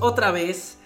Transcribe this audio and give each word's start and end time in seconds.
otra 0.00 0.30
vez. 0.30 0.78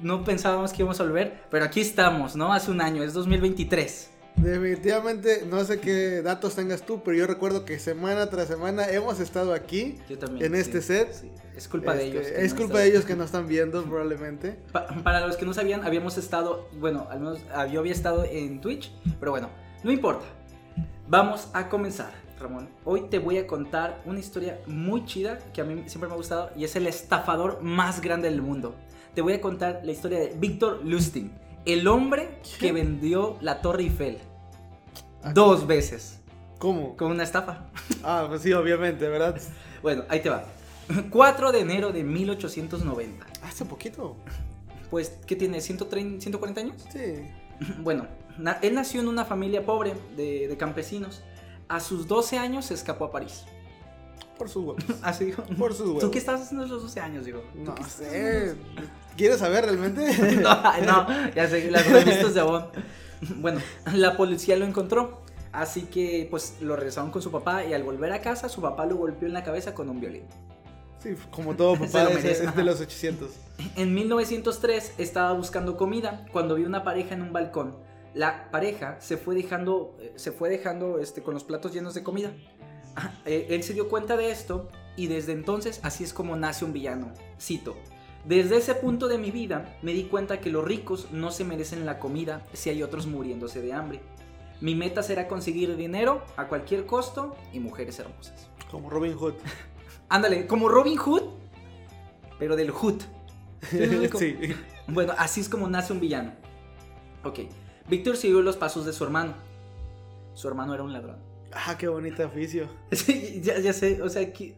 No 0.00 0.24
pensábamos 0.24 0.72
que 0.72 0.82
íbamos 0.82 0.98
a 1.00 1.04
volver, 1.04 1.42
pero 1.50 1.64
aquí 1.64 1.80
estamos, 1.80 2.34
¿no? 2.34 2.52
Hace 2.52 2.70
un 2.70 2.80
año, 2.80 3.02
es 3.04 3.12
2023. 3.12 4.10
Definitivamente, 4.36 5.44
no 5.48 5.62
sé 5.64 5.78
qué 5.78 6.22
datos 6.22 6.54
tengas 6.54 6.82
tú, 6.82 7.02
pero 7.04 7.16
yo 7.16 7.26
recuerdo 7.26 7.64
que 7.64 7.78
semana 7.78 8.28
tras 8.30 8.48
semana 8.48 8.88
hemos 8.88 9.20
estado 9.20 9.52
aquí. 9.54 9.98
Yo 10.08 10.18
también. 10.18 10.46
En 10.46 10.54
este 10.60 10.82
set. 10.82 11.12
sí. 11.12 11.30
Es 11.56 11.68
culpa 11.68 11.94
de 11.94 12.06
Este, 12.06 12.18
ellos. 12.18 12.26
Es 12.34 12.52
no 12.54 12.60
culpa 12.60 12.78
de 12.78 12.86
ellos 12.88 13.04
que 13.04 13.14
no 13.14 13.24
están 13.24 13.46
viendo, 13.46 13.84
probablemente. 13.84 14.56
Pa- 14.72 14.86
para 15.04 15.26
los 15.26 15.36
que 15.36 15.44
no 15.44 15.52
sabían, 15.52 15.84
habíamos 15.84 16.16
estado, 16.16 16.66
bueno, 16.80 17.06
al 17.10 17.20
menos 17.20 17.38
ah, 17.54 17.66
yo 17.66 17.78
había 17.80 17.92
estado 17.92 18.24
en 18.24 18.60
Twitch, 18.62 18.90
pero 19.20 19.32
bueno, 19.32 19.50
no 19.84 19.92
importa. 19.92 20.24
Vamos 21.08 21.48
a 21.52 21.68
comenzar, 21.68 22.12
Ramón. 22.42 22.68
Hoy 22.84 23.02
te 23.10 23.18
voy 23.18 23.38
a 23.38 23.46
contar 23.46 24.02
una 24.04 24.18
historia 24.20 24.60
muy 24.66 25.04
chida 25.06 25.38
que 25.52 25.60
a 25.60 25.64
mí 25.64 25.84
siempre 25.86 26.08
me 26.08 26.14
ha 26.14 26.16
gustado 26.16 26.50
y 26.56 26.64
es 26.64 26.74
el 26.76 26.86
estafador 26.86 27.62
más 27.62 28.00
grande 28.00 28.28
del 28.30 28.42
mundo. 28.42 28.74
Te 29.14 29.22
voy 29.22 29.34
a 29.34 29.40
contar 29.40 29.80
la 29.84 29.92
historia 29.92 30.18
de 30.18 30.34
Víctor 30.38 30.80
Lustig, 30.84 31.30
el 31.64 31.86
hombre 31.88 32.38
que 32.58 32.72
vendió 32.72 33.36
la 33.40 33.60
Torre 33.60 33.82
Eiffel 33.84 34.18
Ah, 35.22 35.32
dos 35.32 35.66
veces 35.66 36.18
¿Cómo? 36.58 36.96
con 36.96 37.10
una 37.12 37.22
estafa. 37.22 37.66
Ah, 38.02 38.26
pues 38.28 38.42
sí, 38.42 38.52
obviamente, 38.52 39.08
¿verdad? 39.08 39.40
Bueno, 39.82 40.04
ahí 40.08 40.20
te 40.20 40.30
va. 40.30 40.44
4 41.10 41.52
de 41.52 41.60
enero 41.60 41.92
de 41.92 42.04
1890. 42.04 43.26
Hace 43.42 43.64
poquito. 43.64 44.16
Pues, 44.90 45.18
¿qué 45.26 45.34
tiene? 45.36 45.58
¿130, 45.58 46.20
140 46.20 46.60
años? 46.60 46.84
Sí. 46.92 47.26
Bueno, 47.78 48.06
na- 48.38 48.58
él 48.62 48.74
nació 48.74 49.00
en 49.00 49.06
una 49.08 49.24
familia 49.24 49.64
pobre 49.64 49.94
de, 50.16 50.48
de 50.48 50.56
campesinos. 50.56 51.22
A 51.72 51.80
sus 51.80 52.06
12 52.06 52.36
años 52.36 52.66
se 52.66 52.74
escapó 52.74 53.06
a 53.06 53.10
París. 53.10 53.44
Por 54.36 54.50
sus 54.50 54.62
huevos. 54.62 54.84
Así 55.02 55.24
dijo. 55.24 55.42
Por 55.58 55.72
sus 55.72 55.86
huevos. 55.86 56.02
¿Tú 56.02 56.10
qué 56.10 56.18
estabas 56.18 56.42
haciendo 56.42 56.66
a 56.66 56.68
los 56.68 56.82
12 56.82 57.00
años, 57.00 57.24
digo? 57.24 57.42
¿Tú 57.54 57.62
No 57.64 57.74
sé. 57.88 58.54
¿Quieres 59.16 59.38
saber 59.38 59.64
realmente? 59.64 60.36
no, 60.42 60.80
no, 60.82 61.30
ya 61.34 61.48
sé, 61.48 61.70
las 61.70 61.86
revistas 61.86 62.34
de 62.34 62.40
Avon. 62.40 62.66
Bueno, 63.36 63.62
la 63.94 64.18
policía 64.18 64.54
lo 64.56 64.66
encontró. 64.66 65.22
Así 65.50 65.84
que, 65.84 66.28
pues, 66.30 66.56
lo 66.60 66.76
regresaron 66.76 67.10
con 67.10 67.22
su 67.22 67.30
papá 67.30 67.64
y 67.64 67.72
al 67.72 67.84
volver 67.84 68.12
a 68.12 68.20
casa, 68.20 68.50
su 68.50 68.60
papá 68.60 68.84
lo 68.84 68.96
golpeó 68.96 69.26
en 69.26 69.32
la 69.32 69.42
cabeza 69.42 69.74
con 69.74 69.88
un 69.88 69.98
violín. 69.98 70.24
Sí, 70.98 71.14
como 71.30 71.56
todo 71.56 71.74
papá 71.78 72.04
lo 72.04 72.10
merece, 72.10 72.44
es 72.44 72.54
de 72.54 72.64
los 72.64 72.82
800. 72.82 73.30
En 73.76 73.94
1903 73.94 74.92
estaba 74.98 75.32
buscando 75.32 75.78
comida 75.78 76.26
cuando 76.32 76.54
vio 76.54 76.66
una 76.66 76.84
pareja 76.84 77.14
en 77.14 77.22
un 77.22 77.32
balcón. 77.32 77.76
La 78.14 78.50
pareja 78.50 79.00
se 79.00 79.16
fue 79.16 79.34
dejando, 79.34 79.96
eh, 80.00 80.12
se 80.16 80.32
fue 80.32 80.50
dejando 80.50 80.98
este, 80.98 81.22
con 81.22 81.34
los 81.34 81.44
platos 81.44 81.72
llenos 81.72 81.94
de 81.94 82.02
comida. 82.02 82.32
Ah, 82.94 83.14
eh, 83.24 83.46
Él 83.50 83.62
se 83.62 83.72
dio 83.72 83.88
cuenta 83.88 84.16
de 84.16 84.30
esto 84.30 84.68
y 84.96 85.06
desde 85.06 85.32
entonces 85.32 85.80
así 85.82 86.04
es 86.04 86.12
como 86.12 86.36
nace 86.36 86.64
un 86.64 86.72
villano. 86.72 87.12
Cito. 87.40 87.76
Desde 88.24 88.58
ese 88.58 88.74
punto 88.74 89.08
de 89.08 89.18
mi 89.18 89.30
vida 89.30 89.76
me 89.82 89.92
di 89.92 90.04
cuenta 90.04 90.40
que 90.40 90.50
los 90.50 90.64
ricos 90.64 91.08
no 91.10 91.30
se 91.30 91.44
merecen 91.44 91.86
la 91.86 91.98
comida 91.98 92.46
si 92.52 92.70
hay 92.70 92.82
otros 92.82 93.06
muriéndose 93.06 93.62
de 93.62 93.72
hambre. 93.72 94.00
Mi 94.60 94.76
meta 94.76 95.02
será 95.02 95.26
conseguir 95.26 95.76
dinero 95.76 96.22
a 96.36 96.46
cualquier 96.46 96.86
costo 96.86 97.34
y 97.52 97.58
mujeres 97.58 97.98
hermosas. 97.98 98.48
Como 98.70 98.90
Robin 98.90 99.14
Hood. 99.14 99.34
Ándale, 100.08 100.46
como 100.46 100.68
Robin 100.68 100.96
Hood, 100.98 101.22
pero 102.38 102.54
del 102.56 102.70
Hood. 102.70 103.02
sí. 104.18 104.36
Bueno, 104.88 105.14
así 105.16 105.40
es 105.40 105.48
como 105.48 105.68
nace 105.68 105.92
un 105.92 106.00
villano. 106.00 106.32
Ok, 107.22 107.42
Víctor 107.88 108.16
siguió 108.16 108.42
los 108.42 108.56
pasos 108.56 108.86
de 108.86 108.92
su 108.92 109.04
hermano. 109.04 109.34
Su 110.34 110.48
hermano 110.48 110.74
era 110.74 110.82
un 110.82 110.92
ladrón. 110.92 111.16
Ah, 111.52 111.76
qué 111.78 111.88
bonito 111.88 112.24
oficio. 112.26 112.68
Sí, 112.92 113.40
ya, 113.42 113.58
ya 113.58 113.72
sé, 113.72 114.00
o 114.02 114.08
sea, 114.08 114.32
que, 114.32 114.56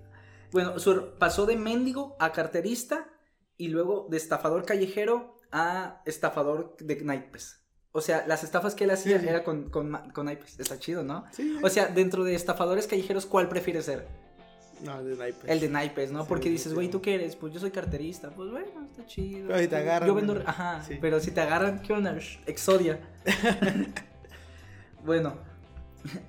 bueno, 0.52 0.78
su 0.78 1.10
pasó 1.18 1.46
de 1.46 1.56
mendigo 1.56 2.16
a 2.20 2.32
carterista 2.32 3.08
y 3.56 3.68
luego 3.68 4.06
de 4.10 4.16
estafador 4.16 4.64
callejero 4.64 5.38
a 5.50 6.02
estafador 6.04 6.76
de 6.78 6.96
naipes. 7.02 7.60
O 7.92 8.00
sea, 8.00 8.24
las 8.26 8.42
estafas 8.42 8.74
que 8.74 8.84
él 8.84 8.90
hacía 8.90 9.18
Sí, 9.18 9.22
sí. 9.24 9.28
era 9.28 9.44
con, 9.44 9.70
con, 9.70 10.10
con 10.12 10.26
naipes. 10.26 10.58
Está 10.58 10.78
chido, 10.78 11.04
¿no? 11.04 11.24
Sí. 11.30 11.58
O 11.62 11.68
sea, 11.68 11.86
dentro 11.86 12.24
de 12.24 12.34
estafadores 12.34 12.86
callejeros, 12.88 13.24
¿cuál 13.26 13.48
prefiere 13.48 13.82
ser? 13.82 14.06
No, 14.82 15.02
de 15.02 15.16
naipes. 15.16 15.50
El 15.50 15.60
de 15.60 15.68
naipes, 15.68 16.10
¿no? 16.12 16.22
Sí, 16.22 16.26
Porque 16.28 16.50
dices, 16.50 16.68
sí. 16.70 16.74
güey, 16.74 16.88
¿tú 16.90 17.00
qué 17.00 17.14
eres? 17.14 17.36
Pues 17.36 17.52
yo 17.52 17.60
soy 17.60 17.70
carterista. 17.70 18.30
Pues 18.30 18.50
bueno, 18.50 18.66
está 18.90 19.06
chido. 19.06 19.48
Pero 19.48 19.58
si 19.60 19.68
te 19.68 19.76
agarran, 19.76 20.08
Yo 20.08 20.14
vendo. 20.14 20.34
¿no? 20.34 20.40
Ajá, 20.46 20.82
Sí. 20.82 20.98
pero 21.00 21.20
si 21.20 21.30
te 21.30 21.40
agarran, 21.40 21.80
¿qué 21.82 21.92
onda? 21.92 22.16
Exodia. 22.46 23.00
bueno, 25.04 25.34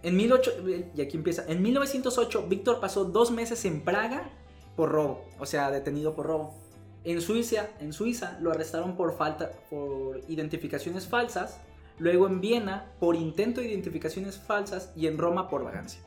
en 0.03 0.17
18. 0.17 0.51
Y 0.95 1.01
aquí 1.01 1.17
empieza. 1.17 1.45
En 1.47 1.61
1908, 1.61 2.47
Víctor 2.47 2.79
pasó 2.79 3.05
dos 3.05 3.31
meses 3.31 3.63
en 3.65 3.81
Praga 3.81 4.29
por 4.75 4.91
robo. 4.91 5.25
O 5.39 5.45
sea, 5.45 5.71
detenido 5.71 6.15
por 6.15 6.25
robo. 6.27 6.55
En 7.03 7.21
Suiza, 7.21 7.67
en 7.79 7.93
Suiza 7.93 8.37
lo 8.41 8.51
arrestaron 8.51 8.95
por 8.97 9.15
falta. 9.17 9.51
por 9.69 10.21
identificaciones 10.27 11.07
falsas. 11.07 11.59
Luego 11.97 12.27
en 12.27 12.41
Viena 12.41 12.91
por 12.99 13.15
intento 13.15 13.61
de 13.61 13.67
identificaciones 13.67 14.37
falsas. 14.37 14.91
Y 14.95 15.07
en 15.07 15.17
Roma 15.17 15.49
por 15.49 15.63
vagancia. 15.63 16.01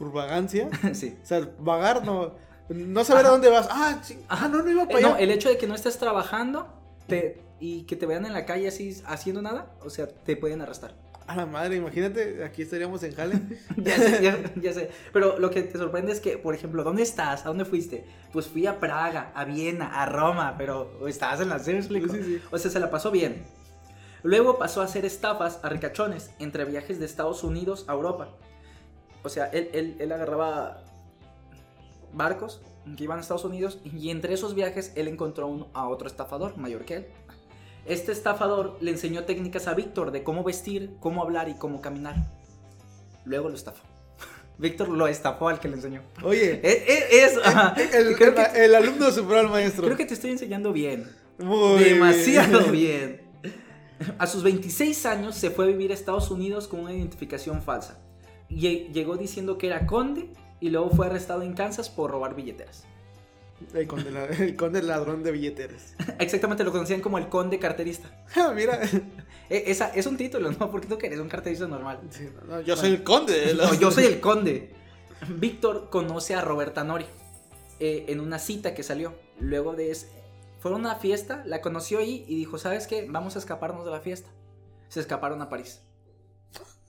Por 0.00 0.10
vagancia. 0.12 0.68
sí. 0.94 1.16
O 1.22 1.26
sea, 1.26 1.48
vagar 1.60 2.04
no. 2.04 2.34
No 2.70 3.04
saber 3.04 3.26
a 3.26 3.28
dónde 3.30 3.48
vas. 3.50 3.68
Ah, 3.70 4.00
sí. 4.02 4.18
ah, 4.28 4.48
no, 4.50 4.62
no 4.62 4.70
iba 4.70 4.86
para 4.86 4.98
Eh, 4.98 5.04
allá. 5.04 5.08
no, 5.10 5.16
el 5.18 5.30
hecho 5.30 5.48
de 5.48 5.58
que 5.58 5.66
no 5.68 5.74
estés 5.76 5.98
trabajando 5.98 6.66
te- 7.06 7.40
y 7.60 7.82
que 7.82 7.94
te 7.96 8.06
vean 8.06 8.24
en 8.26 8.32
la 8.32 8.46
calle 8.46 8.66
así 8.68 9.02
haciendo 9.06 9.42
nada, 9.42 9.72
o 9.84 9.90
sea, 9.90 10.08
te 10.08 10.36
pueden 10.36 10.62
arrestar. 10.62 10.94
A 11.26 11.36
la 11.36 11.46
madre, 11.46 11.76
imagínate, 11.76 12.42
aquí 12.44 12.62
estaríamos 12.62 13.02
en 13.04 13.14
Jale. 13.14 13.40
ya, 13.76 13.96
sé, 13.96 14.22
ya, 14.22 14.38
ya 14.56 14.72
sé. 14.72 14.90
Pero 15.12 15.38
lo 15.38 15.50
que 15.50 15.62
te 15.62 15.78
sorprende 15.78 16.10
es 16.12 16.20
que, 16.20 16.38
por 16.38 16.54
ejemplo, 16.54 16.82
¿dónde 16.82 17.02
estás? 17.02 17.44
¿A 17.44 17.48
dónde 17.50 17.64
fuiste? 17.64 18.04
Pues 18.32 18.46
fui 18.48 18.66
a 18.66 18.80
Praga, 18.80 19.30
a 19.34 19.44
Viena, 19.44 20.00
a 20.02 20.06
Roma, 20.06 20.54
pero 20.58 21.06
estabas 21.06 21.40
en 21.40 21.48
la 21.50 21.58
¿sí? 21.58 21.82
Sí, 21.82 22.00
sí. 22.10 22.40
O 22.50 22.58
sea, 22.58 22.70
se 22.70 22.80
la 22.80 22.90
pasó 22.90 23.10
bien. 23.10 23.44
Luego 24.22 24.58
pasó 24.58 24.80
a 24.80 24.84
hacer 24.84 25.04
estafas 25.04 25.60
a 25.62 25.68
ricachones 25.68 26.30
entre 26.38 26.64
viajes 26.64 26.98
de 26.98 27.06
Estados 27.06 27.42
Unidos 27.44 27.84
a 27.88 27.92
Europa. 27.94 28.28
O 29.22 29.28
sea, 29.28 29.46
él, 29.46 29.68
él, 29.72 29.96
él 29.98 30.12
agarraba 30.12 30.82
barcos 32.12 32.60
que 32.96 33.04
iban 33.04 33.18
a 33.18 33.20
Estados 33.20 33.44
Unidos 33.44 33.78
y 33.84 34.10
entre 34.10 34.34
esos 34.34 34.54
viajes 34.54 34.92
él 34.96 35.06
encontró 35.08 35.46
un- 35.46 35.66
a 35.74 35.88
otro 35.88 36.06
estafador 36.08 36.56
mayor 36.56 36.84
que 36.84 36.94
él. 36.96 37.06
Este 37.86 38.12
estafador 38.12 38.76
le 38.80 38.90
enseñó 38.90 39.24
técnicas 39.24 39.66
a 39.66 39.74
Víctor 39.74 40.10
de 40.10 40.22
cómo 40.22 40.42
vestir, 40.44 40.96
cómo 41.00 41.22
hablar 41.22 41.48
y 41.48 41.54
cómo 41.54 41.80
caminar. 41.80 42.16
Luego 43.24 43.48
lo 43.48 43.54
estafó. 43.54 43.82
Víctor 44.58 44.88
lo 44.88 45.06
estafó 45.06 45.48
al 45.48 45.60
que 45.60 45.68
le 45.68 45.76
enseñó. 45.76 46.02
Oye, 46.22 46.60
Es, 46.62 46.82
es- 46.86 47.36
es- 47.36 47.94
el, 47.94 48.08
el- 48.08 48.16
que, 48.16 48.64
el 48.64 48.74
alumno 48.74 49.10
superó 49.10 49.40
al 49.40 49.48
maestro. 49.50 49.84
creo 49.84 49.96
que 49.96 50.06
te 50.06 50.14
estoy 50.14 50.30
enseñando 50.30 50.72
bien. 50.72 51.06
Muy 51.38 51.84
Demasiado 51.84 52.70
bien. 52.70 53.22
A 54.18 54.26
sus 54.26 54.42
26 54.42 55.04
años 55.06 55.34
se 55.36 55.50
fue 55.50 55.66
a 55.66 55.68
vivir 55.68 55.90
a 55.90 55.94
Estados 55.94 56.30
Unidos 56.30 56.66
con 56.68 56.80
una 56.80 56.92
identificación 56.92 57.62
falsa. 57.62 57.98
Lle- 58.50 58.90
Llegó 58.92 59.16
diciendo 59.16 59.56
que 59.58 59.66
era 59.68 59.86
conde 59.86 60.28
y 60.60 60.70
luego 60.70 60.90
fue 60.90 61.06
arrestado 61.06 61.42
en 61.42 61.54
Kansas 61.54 61.88
por 61.88 62.10
robar 62.10 62.34
billeteras. 62.34 62.84
El 63.74 63.86
conde, 63.86 64.10
el 64.38 64.56
conde 64.56 64.82
ladrón 64.82 65.22
de 65.22 65.32
billeteras. 65.32 65.94
Exactamente, 66.18 66.64
lo 66.64 66.72
conocían 66.72 67.00
como 67.02 67.18
el 67.18 67.28
conde 67.28 67.58
carterista. 67.58 68.24
Ah, 68.36 68.52
Mira. 68.54 68.80
E- 69.50 69.64
esa, 69.70 69.88
es 69.88 70.06
un 70.06 70.16
título, 70.16 70.52
¿no? 70.52 70.70
Porque 70.70 70.86
tú 70.86 70.96
que 70.96 71.08
eres 71.08 71.18
un 71.18 71.28
carterista 71.28 71.66
normal. 71.66 71.98
Sí, 72.10 72.28
no, 72.46 72.54
no, 72.56 72.60
yo 72.60 72.76
soy 72.76 72.90
el 72.90 73.02
conde. 73.02 73.46
de 73.46 73.54
No, 73.54 73.74
yo 73.74 73.90
soy 73.90 74.04
el 74.04 74.20
conde. 74.20 74.70
Víctor 75.28 75.90
conoce 75.90 76.34
a 76.36 76.40
Roberta 76.40 76.84
Nori 76.84 77.04
eh, 77.80 78.04
en 78.08 78.20
una 78.20 78.38
cita 78.38 78.74
que 78.74 78.82
salió. 78.84 79.12
Luego 79.40 79.74
de 79.74 79.90
ese, 79.90 80.06
fue 80.60 80.70
a 80.70 80.76
una 80.76 80.94
fiesta, 80.94 81.42
la 81.46 81.60
conoció 81.62 81.98
ahí 81.98 82.24
y 82.28 82.36
dijo, 82.36 82.58
¿sabes 82.58 82.86
qué? 82.86 83.06
Vamos 83.10 83.34
a 83.34 83.40
escaparnos 83.40 83.84
de 83.84 83.90
la 83.90 84.00
fiesta. 84.00 84.30
Se 84.88 85.00
escaparon 85.00 85.42
a 85.42 85.48
París. 85.48 85.82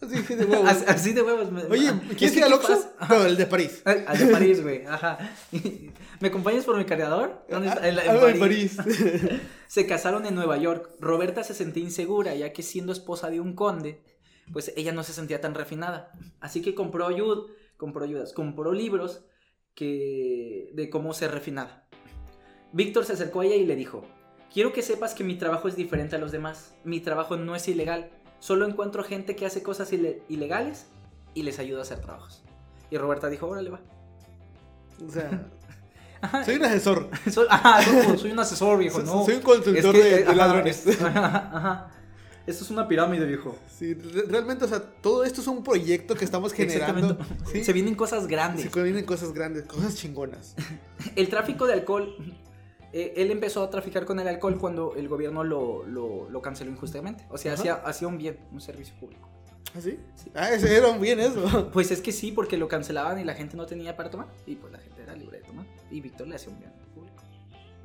Así 0.02 0.36
de 0.36 0.46
huevos. 0.46 0.70
Así, 0.88 1.14
de 1.14 1.22
huevos. 1.22 1.48
Oye, 1.70 1.88
Es 1.88 2.18
¿quieres 2.18 2.38
ir 2.38 2.44
al 2.44 2.50
¿qué 2.50 2.56
Oxxo? 2.56 2.94
No, 3.08 3.26
el 3.26 3.38
de 3.38 3.46
París. 3.46 3.82
Al 3.86 4.18
de 4.18 4.26
París, 4.28 4.64
güey. 4.64 4.86
Ajá. 4.86 5.20
¿Me 6.20 6.28
acompañas 6.28 6.66
por 6.66 6.78
mi 6.78 6.86
cargador? 6.86 7.46
¿Dónde 7.50 7.68
está? 7.68 7.82
Ah, 7.84 7.88
en 7.88 8.40
París. 8.40 8.76
París. 8.78 9.42
Se 9.68 9.86
casaron 9.86 10.26
en 10.26 10.36
Nueva 10.36 10.58
York. 10.58 10.90
Roberta 11.00 11.44
se 11.44 11.54
sentía 11.54 11.84
insegura, 11.84 12.36
ya 12.36 12.52
que 12.52 12.62
siendo 12.62 12.92
esposa 12.92 13.30
de 13.30 13.40
un 13.40 13.54
conde, 13.54 14.04
pues 14.52 14.74
ella 14.76 14.92
no 14.92 15.04
se 15.04 15.14
sentía 15.14 15.40
tan 15.40 15.54
refinada. 15.54 16.12
Así 16.42 16.62
que 16.62 16.76
compró 16.76 17.08
ayuda, 17.08 17.44
compró 17.78 18.04
ayudas, 18.04 18.34
compró 18.34 18.74
libros 18.74 19.24
que 19.74 20.72
de 20.74 20.90
cómo 20.90 21.14
ser 21.14 21.32
refinada. 21.32 21.88
Víctor 22.74 23.06
se 23.06 23.14
acercó 23.14 23.42
a 23.42 23.46
ella 23.46 23.56
y 23.56 23.66
le 23.66 23.76
dijo: 23.78 24.04
Quiero 24.54 24.74
que 24.74 24.82
sepas 24.82 25.14
que 25.14 25.24
mi 25.24 25.38
trabajo 25.38 25.70
es 25.70 25.76
diferente 25.78 26.18
a 26.18 26.20
los 26.20 26.34
demás. 26.34 26.76
Mi 26.84 27.00
trabajo 27.00 27.38
no 27.38 27.56
es 27.56 27.68
ilegal. 27.70 28.12
Solo 28.42 28.66
encuentro 28.68 29.04
gente 29.06 29.36
que 29.38 29.46
hace 29.46 29.64
cosas 29.64 29.94
ile- 29.94 30.24
ilegales 30.28 30.88
y 31.34 31.44
les 31.44 31.58
ayudo 31.60 31.80
a 31.80 31.84
hacer 31.84 32.00
trabajos. 32.02 32.44
Y 32.90 32.98
Roberta 32.98 33.30
dijo: 33.30 33.48
Órale, 33.48 33.70
va. 33.70 33.80
O 35.08 35.10
sea, 35.10 35.48
Ajá, 36.22 36.44
soy 36.46 36.56
un 36.56 36.66
asesor. 36.66 37.10
soy, 37.32 37.48
ajá, 37.50 37.80
no, 38.10 38.18
soy 38.18 38.32
un 38.32 38.40
asesor, 38.40 38.78
viejo. 38.80 39.00
No. 39.00 39.24
soy 39.24 39.36
un 39.36 39.42
consultor 39.42 39.96
Es 39.96 40.02
que, 40.02 40.04
de- 40.04 40.18
de 40.18 40.24
ajá, 40.24 40.34
ladrones. 40.36 40.86
es- 40.88 41.02
Ajá. 41.02 41.88
Esto 42.48 42.64
es 42.64 42.72
una 42.72 42.88
pirámide, 42.88 43.26
viejo. 43.28 43.56
Sí, 43.70 43.94
re- 43.94 44.24
realmente, 44.28 44.66
o 44.66 44.68
sea, 44.68 44.82
todo 44.82 45.24
esto 45.24 45.42
es 45.42 45.48
un 45.48 45.64
proyecto 45.64 46.16
que 46.16 46.26
estamos 46.26 46.52
generando. 46.52 47.16
Sí, 47.52 47.64
Se 47.64 47.72
vienen 47.72 47.94
cosas 47.94 48.26
grandes. 48.26 48.70
Se 48.72 48.82
vienen 48.84 49.06
cosas 49.06 49.32
grandes, 49.32 49.64
cosas 49.66 49.96
chingonas. 49.96 50.56
El 51.16 51.30
tráfico 51.30 51.68
de 51.68 51.74
alcohol 51.74 52.16
Eh, 52.94 53.14
él 53.18 53.32
empezó 53.32 53.64
a 53.64 53.70
traficar 53.70 54.06
con 54.06 54.20
el 54.20 54.28
alcohol 54.28 54.58
cuando 54.60 54.96
el 54.96 55.08
gobierno 55.08 55.44
lo, 55.44 55.86
lo, 55.86 56.30
lo 56.30 56.42
canceló 56.42 56.72
injustamente. 56.72 57.26
O 57.30 57.38
sea, 57.38 57.54
hacía, 57.54 57.76
hacía 57.76 58.08
un 58.08 58.18
bien, 58.18 58.38
un 58.52 58.60
servicio 58.62 58.94
público. 59.00 59.30
¿Ah, 59.74 59.80
sí? 59.80 59.98
Sí. 60.16 60.30
Ah, 60.36 60.50
ese 60.52 60.76
era 60.76 60.90
un 60.90 61.00
bien 61.00 61.20
eso. 61.22 61.70
Pues 61.74 61.92
es 61.92 62.02
que 62.02 62.12
sí, 62.12 62.32
porque 62.34 62.58
lo 62.58 62.68
cancelaban 62.68 63.18
y 63.20 63.24
la 63.24 63.34
gente 63.34 63.56
no 63.56 63.66
tenía 63.66 63.96
para 63.96 64.10
tomar. 64.10 64.28
Y 64.46 64.56
pues 64.56 64.74
la 64.74 64.80
gente 64.80 65.02
era 65.04 65.16
libre 65.16 65.38
de 65.40 65.44
tomar. 65.46 65.66
Y 65.90 66.02
Víctor 66.02 66.28
le 66.28 66.36
hacía 66.36 66.52
un 66.52 66.60
bien 66.60 66.72
público. 66.94 67.24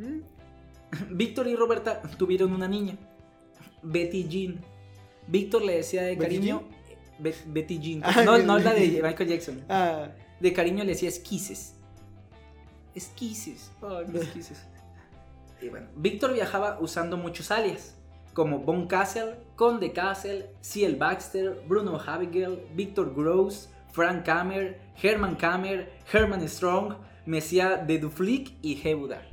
Mm. 0.00 0.20
Víctor 1.17 1.47
y 1.47 1.55
Roberta 1.55 2.03
tuvieron 2.19 2.53
una 2.53 2.67
niña, 2.67 2.97
Betty 3.82 4.26
Jean. 4.29 4.61
Víctor 5.29 5.62
le 5.62 5.76
decía 5.76 6.03
de 6.03 6.17
¿Betty 6.17 6.37
cariño. 6.37 6.62
Be- 7.20 7.35
Betty 7.47 7.79
Jean. 7.79 8.00
Ah, 8.05 8.23
no, 8.25 8.38
no 8.38 8.58
la 8.58 8.73
de. 8.75 9.00
Michael 9.03 9.29
Jackson. 9.29 9.64
Ah, 9.69 10.08
De 10.41 10.53
cariño 10.53 10.82
le 10.82 10.91
decía 10.93 11.08
esquises. 11.08 11.75
Esquises. 12.94 13.70
Ay, 13.82 14.06
mis 14.08 14.23
esquises. 14.23 14.67
Y 15.61 15.69
bueno, 15.69 15.88
Víctor 15.97 16.32
viajaba 16.35 16.79
usando 16.81 17.17
muchos 17.17 17.50
alias, 17.50 17.97
como 18.35 18.58
Von 18.61 18.87
Castle, 18.87 19.37
Conde 19.56 19.93
Castle, 19.93 20.50
C.L. 20.61 20.97
Baxter, 20.97 21.62
Bruno 21.67 21.99
Abigail, 22.06 22.61
Victor 22.75 23.14
Gross, 23.14 23.70
Frank 23.93 24.25
Kammer, 24.26 24.79
Herman 25.03 25.37
Kammer, 25.37 25.91
Herman 26.12 26.47
Strong, 26.49 26.94
Messia 27.25 27.76
de 27.79 27.99
Duflick 27.99 28.53
y 28.62 28.81
Hebuda. 28.87 29.23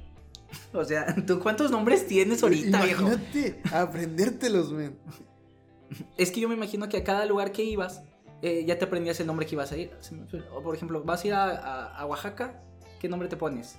O 0.74 0.84
sea, 0.86 1.14
¿tú 1.28 1.40
cuántos 1.40 1.72
nombres 1.72 2.08
tienes 2.08 2.42
ahorita, 2.44 2.84
viejo? 2.86 3.08
Imagínate 3.08 3.62
aprendértelos, 3.74 4.72
men. 4.72 4.98
Es 6.18 6.31
que 6.31 6.40
yo 6.40 6.48
me 6.50 6.56
imagino 6.56 6.88
que 6.90 6.98
a 6.98 7.04
cada 7.04 7.25
lugar 7.25 7.52
que 7.52 7.64
ibas, 7.64 8.04
eh, 8.42 8.64
ya 8.66 8.78
te 8.78 8.86
aprendías 8.86 9.20
el 9.20 9.28
nombre 9.28 9.46
que 9.46 9.56
ibas 9.56 9.72
a 9.72 9.78
ir. 9.78 9.92
O 10.56 10.62
por 10.62 10.75
ejemplo, 10.75 11.04
vas 11.04 11.24
a 11.24 11.28
ir 11.28 11.34
a, 11.34 11.44
a- 11.50 11.98
a 11.98 12.06
Oaxaca, 12.06 12.62
¿qué 13.00 13.10
nombre 13.10 13.28
te 13.28 13.36
pones? 13.38 13.78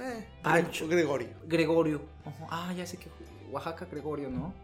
Eh. 0.00 0.26
Gregorio. 0.88 1.28
Gregorio. 1.46 2.02
Ojo, 2.24 2.46
Ah, 2.50 2.72
ya 2.76 2.86
sé 2.86 2.96
que 2.96 3.08
Oaxaca, 3.50 3.86
Gregorio, 3.90 4.28
¿no? 4.30 4.54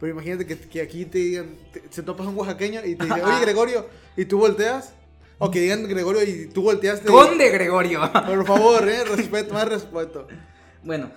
Pero 0.00 0.12
imagínate 0.12 0.46
que, 0.46 0.58
que 0.58 0.80
aquí 0.82 1.04
te 1.04 1.18
digan, 1.18 1.56
te- 1.72 1.82
se 1.90 2.02
topas 2.02 2.26
un 2.26 2.36
oaxaqueño 2.36 2.84
y 2.84 2.96
te 2.96 3.04
Ajá. 3.04 3.14
oye 3.36 3.40
Gregorio, 3.40 3.86
y 4.16 4.24
tú 4.24 4.38
volteas. 4.38 4.94
O 5.38 5.50
que 5.50 5.60
digan 5.60 5.84
Gregorio 5.88 6.22
y 6.22 6.46
tú 6.48 6.62
volteaste. 6.62 7.06
Conde 7.08 7.50
Gregorio. 7.50 8.00
Por 8.26 8.46
favor, 8.46 8.88
eh, 8.88 9.04
respeto, 9.04 9.54
más 9.54 9.68
respeto. 9.68 10.26
Bueno, 10.84 11.10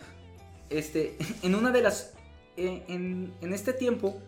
este, 0.70 1.16
en 1.44 1.56
una 1.56 1.72
de 1.72 1.82
las, 1.82 2.14
en, 2.58 2.84
en- 2.88 3.34
en 3.42 3.54
este 3.54 3.74
tiempo, 3.74 4.20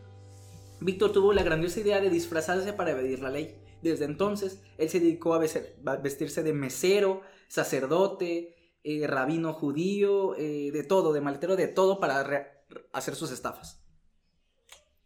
Víctor 0.79 1.11
tuvo 1.11 1.33
la 1.33 1.43
grandiosa 1.43 1.79
idea 1.79 1.99
de 2.01 2.09
disfrazarse 2.09 2.73
para 2.73 2.91
evadir 2.91 3.19
la 3.21 3.29
ley. 3.29 3.55
Desde 3.81 4.05
entonces, 4.05 4.59
él 4.79 4.89
se 4.89 4.99
dedicó 4.99 5.33
a 5.35 5.39
vestirse 5.39 6.41
de 6.43 6.53
mesero, 6.53 7.21
sacerdote, 7.47 8.55
eh, 8.83 9.05
rabino 9.07 9.53
judío, 9.53 10.35
eh, 10.37 10.71
de 10.71 10.83
todo, 10.83 11.13
de 11.13 11.21
maletero, 11.21 11.55
de 11.55 11.67
todo 11.67 11.99
para 11.99 12.25
hacer 12.93 13.15
sus 13.15 13.31
estafas. 13.31 13.83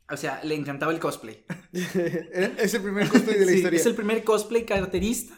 O 0.09 0.17
sea, 0.17 0.41
le 0.43 0.55
encantaba 0.55 0.91
el 0.91 0.99
cosplay. 0.99 1.45
es 1.73 2.73
el 2.73 2.81
primer 2.81 3.07
cosplay 3.07 3.39
de 3.39 3.45
la 3.45 3.51
Sí, 3.51 3.57
historia. 3.57 3.79
Es 3.79 3.85
el 3.85 3.95
primer 3.95 4.23
cosplay 4.23 4.65
carterista 4.65 5.35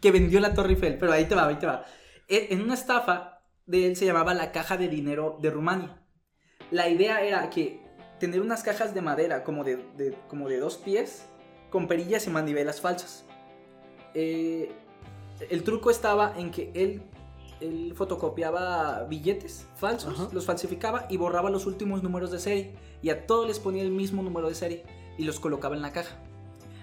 que 0.00 0.10
vendió 0.10 0.40
la 0.40 0.54
Torre 0.54 0.70
Eiffel. 0.70 0.96
Pero 0.98 1.12
ahí 1.12 1.26
te 1.26 1.34
va, 1.34 1.46
ahí 1.46 1.56
te 1.58 1.66
va. 1.66 1.84
E- 2.28 2.48
En 2.50 2.62
una 2.62 2.74
estafa 2.74 3.42
de 3.66 3.86
él 3.86 3.96
se 3.96 4.06
llamaba 4.06 4.32
la 4.34 4.50
caja 4.50 4.76
de 4.78 4.88
dinero 4.88 5.38
de 5.42 5.50
Rumania. 5.50 6.02
La 6.70 6.88
idea 6.88 7.22
era 7.22 7.50
que 7.50 7.82
tener 8.18 8.40
unas 8.40 8.62
cajas 8.62 8.94
de 8.94 9.02
madera 9.02 9.44
como 9.44 9.62
de, 9.62 9.76
de- 9.96 10.16
como 10.28 10.48
de 10.48 10.58
dos 10.58 10.78
pies 10.78 11.26
con 11.70 11.86
perillas 11.86 12.26
y 12.26 12.30
manivelas 12.30 12.80
falsas. 12.80 13.26
Eh, 14.14 14.72
el 15.50 15.62
truco 15.64 15.90
estaba 15.90 16.34
en 16.38 16.50
que 16.50 16.70
él, 16.74 17.02
él 17.60 17.92
fotocopiaba 17.96 19.04
billetes 19.04 19.66
falsos, 19.76 20.14
Ajá. 20.14 20.28
los 20.32 20.44
falsificaba 20.44 21.06
y 21.08 21.16
borraba 21.16 21.50
los 21.50 21.66
últimos 21.66 22.02
números 22.02 22.30
de 22.30 22.38
serie. 22.38 22.74
Y 23.02 23.10
a 23.10 23.26
todos 23.26 23.46
les 23.46 23.60
ponía 23.60 23.82
el 23.82 23.90
mismo 23.90 24.22
número 24.22 24.48
de 24.48 24.54
serie 24.54 24.84
y 25.18 25.24
los 25.24 25.40
colocaba 25.40 25.74
en 25.74 25.82
la 25.82 25.92
caja. 25.92 26.16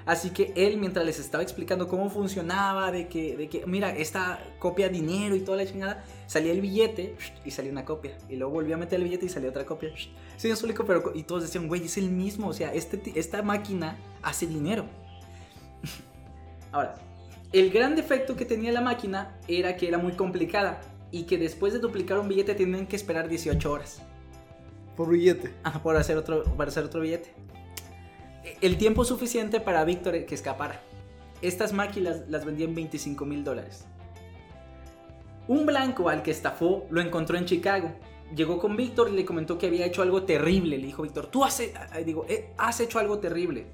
Así 0.06 0.32
que 0.32 0.52
él, 0.56 0.78
mientras 0.78 1.06
les 1.06 1.20
estaba 1.20 1.44
explicando 1.44 1.88
cómo 1.88 2.10
funcionaba, 2.10 2.92
de 2.92 3.08
que, 3.08 3.38
de 3.38 3.50
que, 3.50 3.66
mira, 3.68 3.96
esta 3.96 4.40
copia 4.60 4.90
dinero 4.90 5.36
y 5.36 5.42
toda 5.42 5.58
la 5.58 5.66
chingada, 5.66 6.04
salía 6.26 6.52
el 6.52 6.62
billete 6.62 7.16
y 7.46 7.52
salía 7.52 7.72
una 7.72 7.86
copia. 7.86 8.18
Y 8.28 8.36
luego 8.36 8.54
volvía 8.54 8.76
a 8.76 8.78
meter 8.80 9.00
el 9.00 9.04
billete 9.04 9.28
y 9.28 9.30
salía 9.30 9.50
otra 9.50 9.66
copia. 9.66 9.92
Sí, 10.38 10.50
es 10.50 10.64
único, 10.64 10.86
pero. 10.86 11.12
Y 11.14 11.24
todos 11.24 11.44
decían, 11.44 11.68
güey, 11.68 11.86
es 11.86 11.98
el 11.98 12.10
mismo. 12.10 12.48
O 12.48 12.54
sea, 12.54 12.74
este, 12.74 13.02
esta 13.16 13.44
máquina 13.44 13.98
hace 14.24 14.48
dinero. 14.48 14.86
Ahora, 16.72 16.96
el 17.54 17.70
gran 17.70 17.96
defecto 17.96 18.36
que 18.36 18.46
tenía 18.46 18.72
la 18.72 18.82
máquina 18.82 19.38
era 19.48 19.76
que 19.76 19.88
era 19.88 19.98
muy 19.98 20.14
complicada 20.14 20.82
y 21.12 21.24
que 21.24 21.38
después 21.38 21.74
de 21.74 21.80
duplicar 21.80 22.18
un 22.20 22.30
billete 22.30 22.56
tenían 22.56 22.88
que 22.88 22.96
esperar 22.96 23.28
18 23.28 23.72
horas. 23.72 24.02
Por 24.96 25.10
billete. 25.10 25.54
Ajá, 25.64 25.82
por 25.82 25.96
hacer 25.96 26.18
otro, 26.18 26.44
para 26.56 26.70
hacer 26.70 26.84
otro 26.84 27.02
billete. 27.02 27.34
El 28.62 28.78
tiempo 28.78 29.04
suficiente 29.04 29.60
para 29.60 29.84
Víctor 29.84 30.26
que 30.26 30.36
escapara. 30.36 30.82
Estas 31.42 31.74
máquinas 31.74 32.22
las 32.30 32.46
vendía 32.46 32.66
en 32.66 32.76
25 32.76 33.26
mil 33.26 33.44
dólares. 33.44 33.86
Un 35.48 35.66
blanco 35.66 36.08
al 36.10 36.24
que 36.24 36.32
estafó 36.32 36.86
lo 36.90 37.02
encontró 37.02 37.38
en 37.38 37.46
Chicago. 37.46 37.92
Llegó 38.36 38.60
con 38.60 38.78
Víctor 38.78 39.10
y 39.10 39.16
le 39.16 39.26
comentó 39.26 39.58
que 39.58 39.68
había 39.68 39.86
hecho 39.86 40.02
algo 40.02 40.24
terrible. 40.24 40.78
Le 40.78 40.86
dijo 40.86 41.04
Víctor, 41.04 41.28
tú 41.28 41.44
has, 41.44 41.62
ah, 41.76 41.98
digo, 41.98 42.26
"Eh, 42.30 42.54
has 42.58 42.80
hecho 42.80 43.00
algo 43.00 43.20
terrible. 43.20 43.66